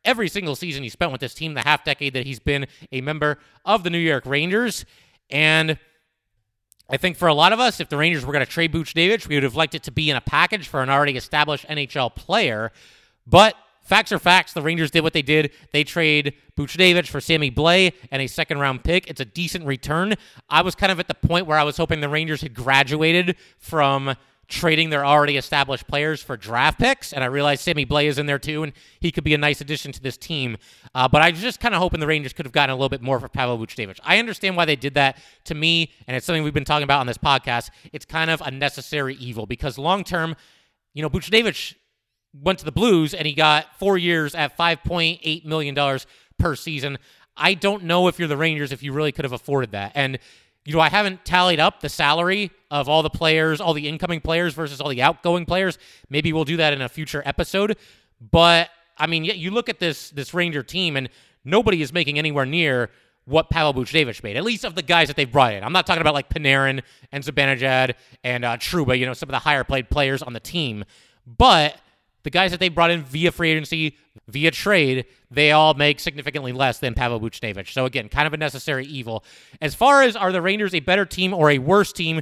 every 0.05 0.27
single 0.27 0.55
season 0.55 0.83
he 0.83 0.89
spent 0.89 1.11
with 1.11 1.21
this 1.21 1.33
team, 1.33 1.53
the 1.53 1.61
half 1.61 1.83
decade 1.83 2.13
that 2.13 2.25
he's 2.25 2.39
been 2.39 2.67
a 2.91 3.01
member 3.01 3.39
of 3.65 3.83
the 3.83 3.89
New 3.89 3.97
York 3.97 4.25
Rangers. 4.25 4.85
And 5.29 5.77
I 6.89 6.97
think 6.97 7.17
for 7.17 7.27
a 7.27 7.33
lot 7.33 7.53
of 7.53 7.59
us, 7.59 7.79
if 7.79 7.89
the 7.89 7.97
Rangers 7.97 8.25
were 8.25 8.33
going 8.33 8.45
to 8.45 8.51
trade 8.51 8.73
Buchnevich, 8.73 9.27
we 9.27 9.35
would 9.35 9.43
have 9.43 9.55
liked 9.55 9.75
it 9.75 9.83
to 9.83 9.91
be 9.91 10.09
in 10.09 10.15
a 10.15 10.21
package 10.21 10.67
for 10.67 10.81
an 10.81 10.89
already 10.89 11.15
established 11.15 11.65
NHL 11.67 12.15
player. 12.15 12.71
But 13.25 13.55
facts 13.81 14.11
are 14.11 14.19
facts. 14.19 14.53
The 14.53 14.61
Rangers 14.61 14.91
did 14.91 15.01
what 15.01 15.13
they 15.13 15.21
did. 15.21 15.51
They 15.71 15.83
trade 15.83 16.33
Buchnevich 16.57 17.07
for 17.07 17.21
Sammy 17.21 17.49
Blais 17.49 17.93
and 18.11 18.21
a 18.21 18.27
second 18.27 18.59
round 18.59 18.83
pick. 18.83 19.07
It's 19.07 19.21
a 19.21 19.25
decent 19.25 19.65
return. 19.65 20.15
I 20.49 20.61
was 20.61 20.75
kind 20.75 20.91
of 20.91 20.99
at 20.99 21.07
the 21.07 21.15
point 21.15 21.47
where 21.47 21.57
I 21.57 21.63
was 21.63 21.77
hoping 21.77 22.01
the 22.01 22.09
Rangers 22.09 22.41
had 22.41 22.53
graduated 22.53 23.37
from 23.57 24.15
trading 24.47 24.89
their 24.89 25.06
already 25.06 25.38
established 25.38 25.88
players 25.88 26.21
for 26.21 26.38
draft 26.38 26.79
picks. 26.79 27.13
And 27.13 27.23
I 27.23 27.27
realize 27.27 27.62
Sammy 27.62 27.86
Blais 27.86 28.08
is 28.08 28.19
in 28.19 28.25
there 28.25 28.39
too, 28.39 28.63
and 28.63 28.73
he 28.99 29.12
could 29.12 29.23
be 29.23 29.34
a 29.34 29.38
nice 29.38 29.62
addition 29.62 29.91
to 29.93 30.01
this 30.01 30.17
team. 30.17 30.58
Uh, 30.93 31.08
but 31.08 31.21
I 31.21 31.29
was 31.29 31.41
just 31.41 31.60
kind 31.60 31.73
of 31.73 31.79
hoping 31.82 31.99
the 31.99 32.08
Rangers 32.08 32.34
could 32.34 32.45
have 32.45 32.53
gotten 32.53 32.71
a 32.71 32.75
little 32.75 32.89
bit 32.89 33.01
more 33.01 33.19
for 33.19 33.29
Pavel 33.29 33.58
Buchnevich. 33.58 33.99
I 34.03 34.19
understand 34.19 34.56
why 34.56 34.65
they 34.65 34.75
did 34.75 34.93
that 34.95 35.17
to 35.45 35.56
me, 35.56 35.91
and 36.08 36.15
it's 36.15 36.25
something 36.25 36.43
we've 36.43 36.53
been 36.53 36.65
talking 36.65 36.84
about 36.84 36.99
on 36.99 37.08
this 37.08 37.17
podcast. 37.17 37.69
It's 37.91 38.06
kind 38.06 38.29
of 38.29 38.41
a 38.41 38.51
necessary 38.51 39.15
evil 39.15 39.45
because 39.45 39.77
long 39.77 40.03
term, 40.03 40.36
you 40.93 41.01
know, 41.01 41.10
Buchnevich 41.10 41.75
went 42.34 42.60
to 42.60 42.65
the 42.65 42.71
Blues 42.71 43.13
and 43.13 43.27
he 43.27 43.34
got 43.34 43.77
four 43.77 43.97
years 43.97 44.36
at 44.36 44.58
$5.8 44.58 45.45
million 45.45 45.99
per 46.38 46.56
season. 46.56 46.97
I 47.38 47.53
don't 47.53 47.84
know 47.84 48.08
if 48.08 48.19
you're 48.19 48.27
the 48.27 48.38
Rangers 48.38 48.71
if 48.71 48.84
you 48.84 48.93
really 48.93 49.12
could 49.12 49.25
have 49.25 49.32
afforded 49.32 49.71
that. 49.71 49.91
And 49.95 50.19
you 50.65 50.73
know, 50.73 50.80
I 50.80 50.89
haven't 50.89 51.26
tallied 51.26 51.60
up 51.60 51.82
the 51.82 51.89
salary 51.89 52.52
of 52.71 52.88
all 52.88 53.04
the 53.04 53.10
players, 53.10 53.60
all 53.60 53.73
the 53.73 53.88
incoming 53.88 54.21
players 54.21 54.54
versus 54.54 54.80
all 54.80 54.89
the 54.89 55.02
outgoing 55.02 55.45
players. 55.45 55.78
Maybe 56.10 56.32
we'll 56.32 56.45
do 56.45 56.58
that 56.58 56.73
in 56.73 56.82
a 56.82 56.89
future 56.89 57.21
episode. 57.26 57.78
But 58.32 58.69
I 58.97 59.08
mean, 59.08 59.26
you 59.26 59.52
look 59.52 59.69
at 59.69 59.80
this 59.80 60.10
this 60.12 60.34
Ranger 60.34 60.63
team, 60.63 60.95
and 60.95 61.10
nobody 61.43 61.82
is 61.82 61.91
making 61.91 62.17
anywhere 62.17 62.45
near 62.45 62.89
what 63.26 63.49
Pavel 63.49 63.73
Buchnevich 63.73 64.21
made, 64.23 64.36
at 64.36 64.43
least 64.43 64.65
of 64.65 64.76
the 64.76 64.82
guys 64.82 65.08
that 65.08 65.15
they've 65.15 65.32
brought 65.32 65.54
in. 65.54 65.63
I'm 65.63 65.71
not 65.71 65.88
talking 65.88 66.02
about 66.02 66.13
like 66.13 66.30
Panarin 66.30 66.82
and 67.12 67.23
Zibanejad 67.23 67.95
and 68.23 68.43
uh, 68.43 68.58
Trouba, 68.58 68.97
you 68.99 69.06
know, 69.06 69.13
some 69.13 69.30
of 69.30 69.32
the 69.32 69.39
higher 69.39 69.63
played 69.63 69.89
players 69.89 70.21
on 70.21 70.34
the 70.34 70.41
team. 70.41 70.84
But 71.26 71.78
the 72.23 72.29
guys 72.29 72.51
that 72.51 72.59
they 72.59 72.69
brought 72.69 72.91
in 72.91 73.03
via 73.03 73.31
free 73.31 73.51
agency, 73.51 73.97
via 74.27 74.51
trade, 74.51 75.05
they 75.29 75.51
all 75.51 75.73
make 75.73 75.99
significantly 75.99 76.51
less 76.51 76.79
than 76.79 76.93
Pavel 76.93 77.19
Buchnevich. 77.19 77.71
So 77.71 77.86
again, 77.86 78.09
kind 78.09 78.27
of 78.27 78.33
a 78.33 78.38
necessary 78.38 78.86
evil. 78.86 79.23
As 79.62 79.75
far 79.75 80.01
as 80.01 80.15
are 80.15 80.31
the 80.31 80.41
Rangers 80.41 80.73
a 80.73 80.79
better 80.79 81.05
team 81.05 81.33
or 81.33 81.51
a 81.51 81.59
worse 81.59 81.91
team, 81.91 82.21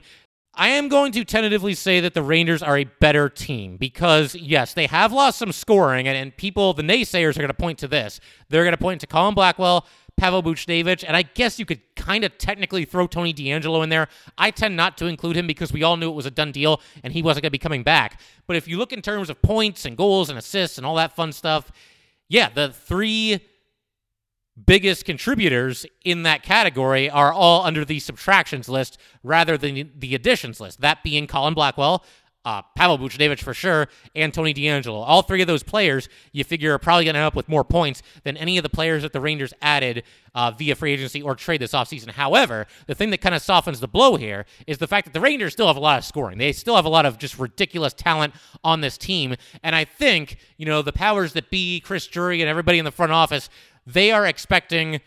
I 0.54 0.70
am 0.70 0.90
going 0.90 1.14
to 1.14 1.24
tentatively 1.24 1.74
say 1.74 2.02
that 2.02 2.14
the 2.14 2.22
Rangers 2.22 2.62
are 2.62 2.78
a 2.78 2.84
better 2.84 3.30
team 3.30 3.78
because, 3.78 4.36
yes, 4.36 4.74
they 4.74 4.86
have 4.88 5.14
lost 5.14 5.40
some 5.40 5.54
scoring, 5.54 6.10
and, 6.10 6.18
and 6.18 6.36
people, 6.36 6.74
the 6.74 6.84
naysayers, 6.84 7.38
are 7.38 7.40
going 7.40 7.48
to 7.48 7.54
point 7.54 7.80
to 7.80 7.88
this. 7.88 8.20
They're 8.50 8.64
going 8.64 8.74
to 8.74 8.78
point 8.78 9.00
to 9.00 9.08
Colin 9.08 9.34
Blackwell, 9.34 9.88
Pavel 10.22 10.44
Buchnevich, 10.44 11.04
and 11.08 11.18
I 11.18 11.24
guess 11.24 11.58
you 11.58 11.66
could 11.66 11.82
kind 11.96 12.24
of 12.24 12.38
technically 12.38 12.86
throw 12.86 13.08
Tony 13.08 13.34
DeAngelo 13.34 13.82
in 13.84 13.90
there. 13.90 14.08
I 14.38 14.52
tend 14.52 14.78
not 14.78 14.96
to 15.00 15.08
include 15.08 15.36
him 15.36 15.48
because 15.48 15.74
we 15.74 15.82
all 15.82 15.98
knew 15.98 16.12
it 16.12 16.16
was 16.16 16.28
a 16.28 16.32
done 16.32 16.52
deal 16.52 16.80
and 17.04 17.12
he 17.12 17.24
wasn't 17.24 17.42
going 17.42 17.50
to 17.50 17.52
be 17.52 17.58
coming 17.58 17.82
back. 17.82 18.22
But 18.46 18.56
if 18.56 18.68
you 18.68 18.78
look 18.78 18.94
in 18.94 19.02
terms 19.02 19.32
of 19.32 19.42
points 19.42 19.84
and 19.84 19.98
goals 19.98 20.30
and 20.30 20.38
assists 20.38 20.78
and 20.78 20.86
all 20.86 20.94
that 20.98 21.16
fun 21.16 21.32
stuff, 21.32 21.72
yeah, 22.30 22.50
the 22.54 22.70
three 22.70 23.48
biggest 24.64 25.06
contributors 25.06 25.88
in 26.06 26.22
that 26.22 26.44
category 26.44 27.10
are 27.10 27.34
all 27.34 27.64
under 27.66 27.84
the 27.84 28.00
subtractions 28.00 28.70
list 28.70 29.00
rather 29.24 29.58
than 29.58 29.92
the 29.98 30.14
additions 30.14 30.60
list. 30.60 30.82
That 30.82 31.02
being 31.02 31.26
Colin 31.26 31.56
Blackwell, 31.56 32.06
uh, 32.44 32.62
Pavel 32.76 32.98
Buchnevich 32.98 33.40
for 33.40 33.54
sure, 33.54 33.88
and 34.16 34.34
Tony 34.34 34.54
DeAngelo. 34.54 35.04
All 35.06 35.22
three 35.22 35.42
of 35.42 35.48
those 35.48 35.64
players, 35.64 36.10
you 36.32 36.44
figure, 36.44 36.74
are 36.74 36.80
probably 36.80 37.06
going 37.06 37.14
to 37.14 37.20
end 37.20 37.28
up 37.28 37.36
with 37.36 37.48
more 37.48 37.64
points 37.64 38.02
than 38.24 38.38
any 38.38 38.58
of 38.58 38.64
the 38.64 38.70
players 38.70 39.04
that 39.04 39.14
the 39.14 39.22
Rangers 39.22 39.54
added 39.62 40.04
uh, 40.34 40.52
via 40.52 40.76
free 40.76 40.94
agency 40.94 41.22
or 41.22 41.36
trade 41.36 41.62
this 41.62 41.74
offseason. 41.74 42.10
However, 42.10 42.66
the 42.88 42.96
thing 42.96 43.12
that 43.12 43.20
kind 43.20 43.36
of 43.36 43.42
softens 43.42 43.80
the 43.80 43.88
blow 43.88 44.16
here 44.16 44.46
is 44.66 44.78
the 44.78 44.88
fact 44.88 45.06
that 45.06 45.14
the 45.14 45.22
Rangers 45.22 45.54
still 45.54 45.68
have 45.68 45.78
a 45.78 45.82
lot 45.82 46.00
of 46.00 46.06
scoring. 46.06 46.38
They 46.38 46.52
still 46.52 46.76
have 46.76 46.86
a 46.86 46.90
lot 46.90 47.06
of 47.06 47.18
just 47.18 47.38
ridiculous 47.38 47.94
talent 47.94 48.34
on 48.64 48.82
this 48.82 48.98
team. 48.98 49.36
And 49.64 49.76
I 49.76 49.86
think, 49.86 50.38
you 50.58 50.66
know, 50.66 50.82
the 50.82 50.94
powers 50.94 51.34
that 51.34 51.50
be, 51.50 51.80
Chris 51.80 52.08
Drury, 52.08 52.42
and 52.42 52.50
everybody 52.50 52.80
in 52.80 52.86
the 52.86 52.92
front 52.92 53.12
office, 53.12 53.50
they 53.86 54.12
are 54.12 54.26
expecting 54.26 55.02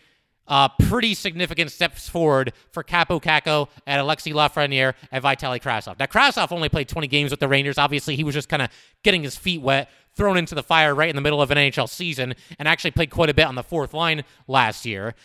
uh, 0.47 0.69
pretty 0.69 1.13
significant 1.13 1.71
steps 1.71 2.07
forward 2.07 2.53
for 2.71 2.83
Kaapo 2.83 3.21
Kakko 3.21 3.69
and 3.85 3.99
Alexis 3.99 4.33
Lafreniere 4.33 4.93
and 5.11 5.23
Vitaly 5.23 5.61
Kravtsov. 5.61 5.99
Now, 5.99 6.05
Kravtsov 6.05 6.51
only 6.51 6.69
played 6.69 6.87
20 6.87 7.07
games 7.07 7.31
with 7.31 7.39
the 7.39 7.47
Rangers. 7.47 7.77
Obviously, 7.77 8.15
he 8.15 8.23
was 8.23 8.35
just 8.35 8.49
kind 8.49 8.61
of 8.61 8.69
getting 9.03 9.23
his 9.23 9.35
feet 9.35 9.61
wet, 9.61 9.89
thrown 10.15 10.37
into 10.37 10.55
the 10.55 10.63
fire 10.63 10.93
right 10.93 11.09
in 11.09 11.15
the 11.15 11.21
middle 11.21 11.41
of 11.41 11.51
an 11.51 11.57
NHL 11.57 11.89
season, 11.89 12.35
and 12.59 12.67
actually 12.67 12.91
played 12.91 13.09
quite 13.09 13.29
a 13.29 13.33
bit 13.33 13.45
on 13.45 13.55
the 13.55 13.63
fourth 13.63 13.93
line 13.93 14.23
last 14.47 14.85
year. 14.85 15.15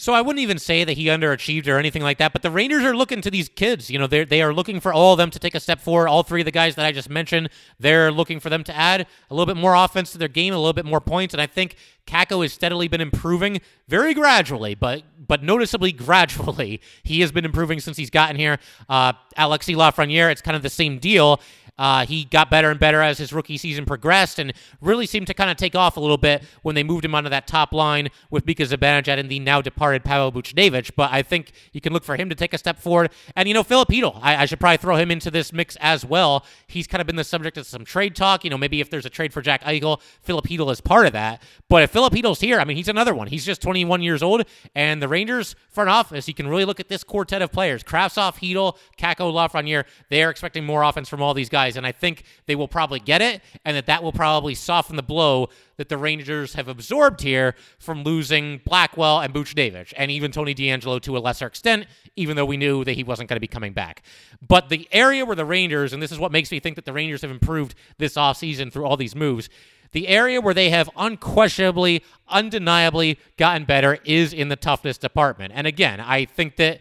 So 0.00 0.14
I 0.14 0.22
wouldn't 0.22 0.40
even 0.40 0.58
say 0.58 0.82
that 0.82 0.96
he 0.96 1.08
underachieved 1.08 1.68
or 1.68 1.76
anything 1.76 2.00
like 2.00 2.16
that, 2.16 2.32
but 2.32 2.40
the 2.40 2.50
Rangers 2.50 2.84
are 2.84 2.96
looking 2.96 3.20
to 3.20 3.30
these 3.30 3.50
kids. 3.50 3.90
You 3.90 3.98
know, 3.98 4.06
they 4.06 4.24
they 4.24 4.40
are 4.40 4.54
looking 4.54 4.80
for 4.80 4.94
all 4.94 5.12
of 5.12 5.18
them 5.18 5.30
to 5.30 5.38
take 5.38 5.54
a 5.54 5.60
step 5.60 5.78
forward. 5.78 6.08
All 6.08 6.22
three 6.22 6.40
of 6.40 6.46
the 6.46 6.50
guys 6.50 6.74
that 6.76 6.86
I 6.86 6.90
just 6.90 7.10
mentioned, 7.10 7.50
they're 7.78 8.10
looking 8.10 8.40
for 8.40 8.48
them 8.48 8.64
to 8.64 8.74
add 8.74 9.06
a 9.30 9.34
little 9.34 9.44
bit 9.44 9.60
more 9.60 9.74
offense 9.74 10.10
to 10.12 10.18
their 10.18 10.26
game, 10.26 10.54
a 10.54 10.56
little 10.56 10.72
bit 10.72 10.86
more 10.86 11.02
points, 11.02 11.34
and 11.34 11.40
I 11.42 11.46
think 11.46 11.76
Kakko 12.06 12.40
has 12.40 12.54
steadily 12.54 12.88
been 12.88 13.02
improving, 13.02 13.60
very 13.88 14.14
gradually, 14.14 14.74
but 14.74 15.02
but 15.28 15.42
noticeably 15.42 15.92
gradually. 16.06 16.80
He 17.02 17.20
has 17.20 17.30
been 17.30 17.44
improving 17.44 17.78
since 17.78 17.98
he's 17.98 18.08
gotten 18.08 18.36
here. 18.36 18.58
Uh, 18.88 19.12
Alexis 19.36 19.76
Lafreniere, 19.76 20.32
it's 20.32 20.40
kind 20.40 20.56
of 20.56 20.62
the 20.62 20.70
same 20.70 20.98
deal. 20.98 21.42
Uh, 21.80 22.04
he 22.04 22.24
got 22.26 22.50
better 22.50 22.70
and 22.70 22.78
better 22.78 23.00
as 23.00 23.16
his 23.16 23.32
rookie 23.32 23.56
season 23.56 23.86
progressed 23.86 24.38
and 24.38 24.52
really 24.82 25.06
seemed 25.06 25.26
to 25.26 25.32
kind 25.32 25.50
of 25.50 25.56
take 25.56 25.74
off 25.74 25.96
a 25.96 26.00
little 26.00 26.18
bit 26.18 26.42
when 26.60 26.74
they 26.74 26.82
moved 26.82 27.06
him 27.06 27.14
onto 27.14 27.30
that 27.30 27.46
top 27.46 27.72
line 27.72 28.10
with 28.28 28.44
Mika 28.44 28.64
Zibanejad 28.64 29.18
and 29.18 29.30
the 29.30 29.38
now 29.38 29.62
departed 29.62 30.04
Pavel 30.04 30.30
Buchnevich. 30.30 30.90
But 30.94 31.10
I 31.10 31.22
think 31.22 31.52
you 31.72 31.80
can 31.80 31.94
look 31.94 32.04
for 32.04 32.16
him 32.16 32.28
to 32.28 32.34
take 32.34 32.52
a 32.52 32.58
step 32.58 32.78
forward. 32.78 33.10
And, 33.34 33.48
you 33.48 33.54
know, 33.54 33.62
Filip 33.62 33.88
Chytil, 33.88 34.18
I, 34.20 34.42
I, 34.42 34.44
should 34.44 34.60
probably 34.60 34.76
throw 34.76 34.96
him 34.96 35.10
into 35.10 35.30
this 35.30 35.54
mix 35.54 35.76
as 35.80 36.04
well. 36.04 36.44
He's 36.66 36.86
kind 36.86 37.00
of 37.00 37.06
been 37.06 37.16
the 37.16 37.24
subject 37.24 37.56
of 37.56 37.66
some 37.66 37.86
trade 37.86 38.14
talk. 38.14 38.44
You 38.44 38.50
know, 38.50 38.58
maybe 38.58 38.82
if 38.82 38.90
there's 38.90 39.06
a 39.06 39.10
trade 39.10 39.32
for 39.32 39.40
Jack 39.40 39.64
Eichel, 39.64 40.02
Filip 40.20 40.48
Chytil 40.48 40.70
is 40.70 40.82
part 40.82 41.06
of 41.06 41.14
that. 41.14 41.42
But 41.70 41.82
if 41.82 41.90
Filip 41.90 42.12
Chytil's 42.12 42.40
here, 42.40 42.60
I 42.60 42.64
mean, 42.64 42.76
he's 42.76 42.88
another 42.88 43.14
one. 43.14 43.28
He's 43.28 43.46
just 43.46 43.62
21 43.62 44.02
years 44.02 44.22
old. 44.22 44.44
And 44.74 45.00
the 45.00 45.08
Rangers 45.08 45.56
front 45.70 45.88
office, 45.88 46.28
you 46.28 46.34
can 46.34 46.46
really 46.46 46.66
look 46.66 46.78
at 46.78 46.88
this 46.88 47.02
quartet 47.04 47.40
of 47.40 47.50
players. 47.50 47.82
Kravtsov, 47.82 48.34
Chytil, 48.34 48.76
Kakko, 48.98 49.32
Lafreniere. 49.32 49.84
They 50.10 50.22
are 50.22 50.28
expecting 50.28 50.66
more 50.66 50.82
offense 50.82 51.08
from 51.08 51.22
all 51.22 51.32
these 51.32 51.48
guys. 51.48 51.69
And 51.76 51.86
I 51.86 51.92
think 51.92 52.24
they 52.46 52.56
will 52.56 52.68
probably 52.68 53.00
get 53.00 53.22
it, 53.22 53.42
and 53.64 53.76
that 53.76 53.86
that 53.86 54.02
will 54.02 54.12
probably 54.12 54.54
soften 54.54 54.96
the 54.96 55.02
blow 55.02 55.48
that 55.76 55.88
the 55.88 55.96
Rangers 55.96 56.54
have 56.54 56.68
absorbed 56.68 57.22
here 57.22 57.54
from 57.78 58.02
losing 58.02 58.60
Blackwell 58.64 59.20
and 59.20 59.32
Buchnevich, 59.32 59.94
and 59.96 60.10
even 60.10 60.30
Tony 60.30 60.54
DeAngelo 60.54 61.00
to 61.02 61.16
a 61.16 61.20
lesser 61.20 61.46
extent, 61.46 61.86
even 62.16 62.36
though 62.36 62.44
we 62.44 62.56
knew 62.56 62.84
that 62.84 62.92
he 62.92 63.04
wasn't 63.04 63.28
going 63.28 63.36
to 63.36 63.40
be 63.40 63.46
coming 63.46 63.72
back. 63.72 64.02
But 64.46 64.68
the 64.68 64.88
area 64.92 65.24
where 65.24 65.36
the 65.36 65.46
Rangers, 65.46 65.92
and 65.92 66.02
this 66.02 66.12
is 66.12 66.18
what 66.18 66.32
makes 66.32 66.50
me 66.50 66.60
think 66.60 66.76
that 66.76 66.84
the 66.84 66.92
Rangers 66.92 67.22
have 67.22 67.30
improved 67.30 67.74
this 67.98 68.14
offseason 68.14 68.72
through 68.72 68.84
all 68.84 68.96
these 68.96 69.16
moves, 69.16 69.48
the 69.92 70.08
area 70.08 70.40
where 70.40 70.54
they 70.54 70.70
have 70.70 70.88
unquestionably, 70.96 72.04
undeniably 72.28 73.18
gotten 73.36 73.64
better 73.64 73.98
is 74.04 74.32
in 74.32 74.48
the 74.48 74.56
toughness 74.56 74.98
department. 74.98 75.52
And 75.54 75.66
again, 75.66 76.00
I 76.00 76.26
think 76.26 76.56
that 76.56 76.80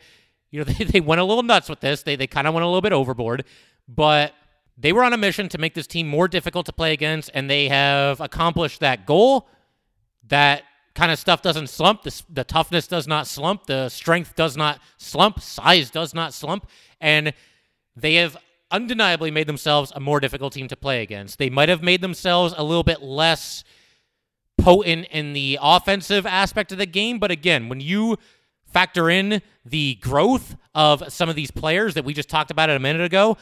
you 0.51 0.59
know 0.59 0.63
they, 0.71 0.83
they 0.83 0.99
went 0.99 1.21
a 1.21 1.23
little 1.23 1.43
nuts 1.43 1.69
with 1.69 1.79
this. 1.79 2.03
They 2.03 2.15
they 2.15 2.27
kind 2.27 2.47
of 2.47 2.53
went 2.53 2.63
a 2.63 2.67
little 2.67 2.81
bit 2.81 2.93
overboard, 2.93 3.45
but 3.87 4.33
they 4.79 4.93
were 4.93 5.03
on 5.03 5.13
a 5.13 5.17
mission 5.17 5.49
to 5.49 5.57
make 5.57 5.73
this 5.73 5.87
team 5.87 6.07
more 6.07 6.27
difficult 6.27 6.65
to 6.67 6.73
play 6.73 6.93
against, 6.93 7.29
and 7.33 7.49
they 7.49 7.67
have 7.67 8.21
accomplished 8.21 8.79
that 8.79 9.05
goal. 9.05 9.47
That 10.27 10.63
kind 10.95 11.11
of 11.11 11.19
stuff 11.19 11.41
doesn't 11.41 11.67
slump. 11.67 12.03
The, 12.03 12.23
the 12.29 12.43
toughness 12.43 12.87
does 12.87 13.07
not 13.07 13.27
slump. 13.27 13.65
The 13.65 13.89
strength 13.89 14.35
does 14.35 14.55
not 14.55 14.79
slump. 14.97 15.41
Size 15.41 15.89
does 15.89 16.13
not 16.13 16.33
slump. 16.33 16.67
And 17.01 17.33
they 17.95 18.15
have 18.15 18.37
undeniably 18.71 19.31
made 19.31 19.47
themselves 19.47 19.91
a 19.95 19.99
more 19.99 20.19
difficult 20.19 20.53
team 20.53 20.67
to 20.69 20.75
play 20.75 21.01
against. 21.01 21.39
They 21.39 21.49
might 21.49 21.69
have 21.69 21.81
made 21.81 22.01
themselves 22.01 22.53
a 22.57 22.63
little 22.63 22.83
bit 22.83 23.01
less 23.01 23.63
potent 24.57 25.07
in 25.11 25.33
the 25.33 25.57
offensive 25.61 26.25
aspect 26.25 26.71
of 26.71 26.77
the 26.77 26.85
game, 26.85 27.17
but 27.17 27.31
again, 27.31 27.69
when 27.69 27.79
you 27.79 28.17
factor 28.65 29.09
in 29.09 29.41
the 29.65 29.95
growth 29.95 30.55
of 30.75 31.11
some 31.11 31.29
of 31.29 31.35
these 31.35 31.49
players 31.49 31.95
that 31.95 32.05
we 32.05 32.13
just 32.13 32.29
talked 32.29 32.51
about 32.51 32.69
a 32.69 32.77
minute 32.77 33.01
ago, 33.01 33.37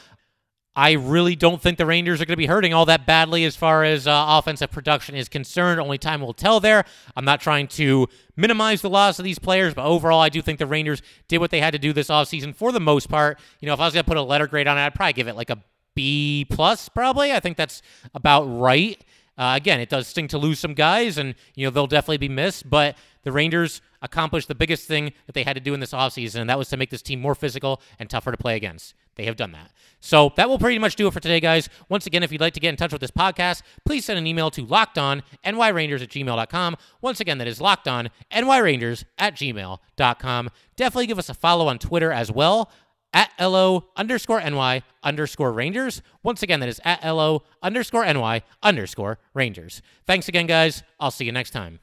I 0.77 0.91
really 0.91 1.35
don't 1.35 1.59
think 1.59 1.79
the 1.79 1.87
Rangers 1.87 2.21
are 2.21 2.25
going 2.25 2.33
to 2.33 2.37
be 2.37 2.45
hurting 2.45 2.71
all 2.71 2.85
that 2.85 3.07
badly 3.07 3.45
as 3.45 3.55
far 3.55 3.83
as 3.83 4.05
uh, 4.05 4.25
offensive 4.27 4.69
production 4.69 5.15
is 5.15 5.27
concerned. 5.27 5.81
Only 5.81 5.97
time 5.97 6.21
will 6.21 6.35
tell 6.35 6.59
there. 6.59 6.85
I'm 7.15 7.25
not 7.25 7.41
trying 7.41 7.67
to 7.69 8.07
minimize 8.35 8.83
the 8.83 8.89
loss 8.89 9.17
of 9.17 9.25
these 9.25 9.39
players, 9.39 9.73
but 9.73 9.85
overall, 9.85 10.19
I 10.19 10.29
do 10.29 10.39
think 10.39 10.59
the 10.59 10.67
Rangers 10.67 11.01
did 11.27 11.39
what 11.39 11.49
they 11.49 11.61
had 11.61 11.71
to 11.71 11.79
do 11.79 11.93
this 11.93 12.09
offseason 12.09 12.55
for 12.55 12.71
the 12.71 12.79
most 12.79 13.09
part. 13.09 13.39
You 13.59 13.65
know, 13.65 13.73
if 13.73 13.79
I 13.79 13.85
was 13.85 13.95
going 13.95 14.03
to 14.03 14.07
put 14.07 14.17
a 14.17 14.21
letter 14.21 14.45
grade 14.45 14.67
on 14.67 14.77
it, 14.77 14.81
I'd 14.81 14.93
probably 14.93 15.13
give 15.13 15.27
it 15.27 15.35
like 15.35 15.49
a 15.49 15.57
B 15.95 16.45
plus, 16.47 16.89
probably. 16.89 17.33
I 17.33 17.39
think 17.39 17.57
that's 17.57 17.81
about 18.13 18.43
right. 18.43 19.03
Uh, 19.35 19.53
again, 19.55 19.79
it 19.79 19.89
does 19.89 20.05
sting 20.05 20.27
to 20.27 20.37
lose 20.37 20.59
some 20.59 20.75
guys, 20.75 21.17
and 21.17 21.33
you 21.55 21.65
know 21.65 21.71
they'll 21.71 21.87
definitely 21.87 22.19
be 22.19 22.29
missed. 22.29 22.69
But 22.69 22.95
the 23.23 23.31
Rangers 23.31 23.81
accomplished 24.03 24.47
the 24.47 24.53
biggest 24.53 24.87
thing 24.87 25.11
that 25.25 25.33
they 25.33 25.43
had 25.43 25.53
to 25.55 25.59
do 25.59 25.73
in 25.73 25.79
this 25.79 25.91
offseason, 25.91 26.41
and 26.41 26.49
that 26.51 26.59
was 26.59 26.69
to 26.69 26.77
make 26.77 26.91
this 26.91 27.01
team 27.01 27.19
more 27.19 27.33
physical 27.33 27.81
and 27.97 28.11
tougher 28.11 28.31
to 28.31 28.37
play 28.37 28.55
against. 28.55 28.93
They 29.17 29.25
have 29.25 29.35
done 29.35 29.51
that. 29.51 29.71
So 29.99 30.31
that 30.35 30.47
will 30.47 30.59
pretty 30.59 30.79
much 30.79 30.95
do 30.95 31.07
it 31.07 31.13
for 31.13 31.19
today, 31.19 31.39
guys. 31.39 31.69
Once 31.89 32.05
again, 32.05 32.23
if 32.23 32.31
you'd 32.31 32.41
like 32.41 32.53
to 32.53 32.59
get 32.59 32.69
in 32.69 32.75
touch 32.75 32.91
with 32.91 33.01
this 33.01 33.11
podcast, 33.11 33.63
please 33.85 34.05
send 34.05 34.19
an 34.19 34.27
email 34.27 34.51
to 34.51 34.65
lockedonnyrangers 34.65 36.01
at 36.01 36.09
gmail.com. 36.09 36.77
Once 37.01 37.19
again, 37.19 37.39
that 37.39 37.47
is 37.47 37.59
lockedonnyrangers 37.59 39.03
at 39.17 39.35
gmail.com. 39.35 40.49
Definitely 40.75 41.07
give 41.07 41.19
us 41.19 41.29
a 41.29 41.33
follow 41.33 41.67
on 41.67 41.79
Twitter 41.79 42.11
as 42.11 42.31
well 42.31 42.71
at 43.13 43.31
LO 43.39 43.87
underscore 43.95 44.39
NY 44.39 44.83
underscore 45.03 45.51
Rangers. 45.51 46.01
Once 46.23 46.43
again, 46.43 46.59
that 46.59 46.69
is 46.69 46.79
at 46.83 47.03
LO 47.03 47.43
underscore 47.63 48.05
NY 48.05 48.43
underscore 48.61 49.17
Rangers. 49.33 49.81
Thanks 50.05 50.27
again, 50.27 50.45
guys. 50.45 50.83
I'll 50.99 51.11
see 51.11 51.25
you 51.25 51.31
next 51.31 51.51
time. 51.51 51.79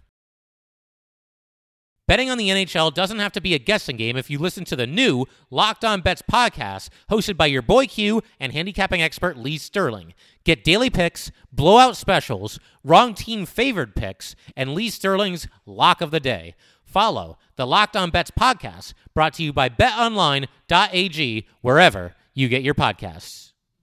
Betting 2.07 2.29
on 2.29 2.37
the 2.37 2.51
NHL 2.51 2.93
doesn't 2.93 3.19
have 3.19 3.33
to 3.33 3.41
be 3.41 3.55
a 3.55 3.59
guessing 3.59 3.97
game 3.97 4.17
if 4.17 4.29
you 4.29 4.39
listen 4.39 4.65
to 4.67 4.77
the 4.77 4.87
new 4.87 5.25
Locked 5.51 5.87
On 5.87 6.03
Bets 6.03 6.23
podcast, 6.31 6.91
hosted 7.11 7.39
by 7.39 7.47
your 7.47 7.63
boy 7.63 7.87
Q 7.87 8.23
and 8.39 8.53
handicapping 8.53 9.01
expert 9.01 9.39
Lee 9.39 9.57
Sterling. 9.57 10.13
Get 10.45 10.65
daily 10.65 10.91
picks, 10.91 11.31
blowout 11.51 11.97
specials, 11.97 12.61
wrong 12.83 13.15
team 13.15 13.47
favored 13.47 13.97
picks, 13.97 14.37
and 14.55 14.75
Lee 14.75 14.91
Sterling's 14.91 15.49
lock 15.65 16.03
of 16.03 16.11
the 16.11 16.21
day. 16.21 16.55
Follow 16.85 17.39
the 17.57 17.67
Locked 17.67 17.97
On 17.97 18.11
Bets 18.11 18.31
podcast, 18.33 18.93
brought 19.15 19.33
to 19.35 19.43
you 19.43 19.55
by 19.55 19.71
BetOnline.ag, 19.71 21.49
wherever 21.63 22.15
you 22.35 22.49
get 22.49 22.63
your 22.63 22.75
podcasts. 22.75 23.44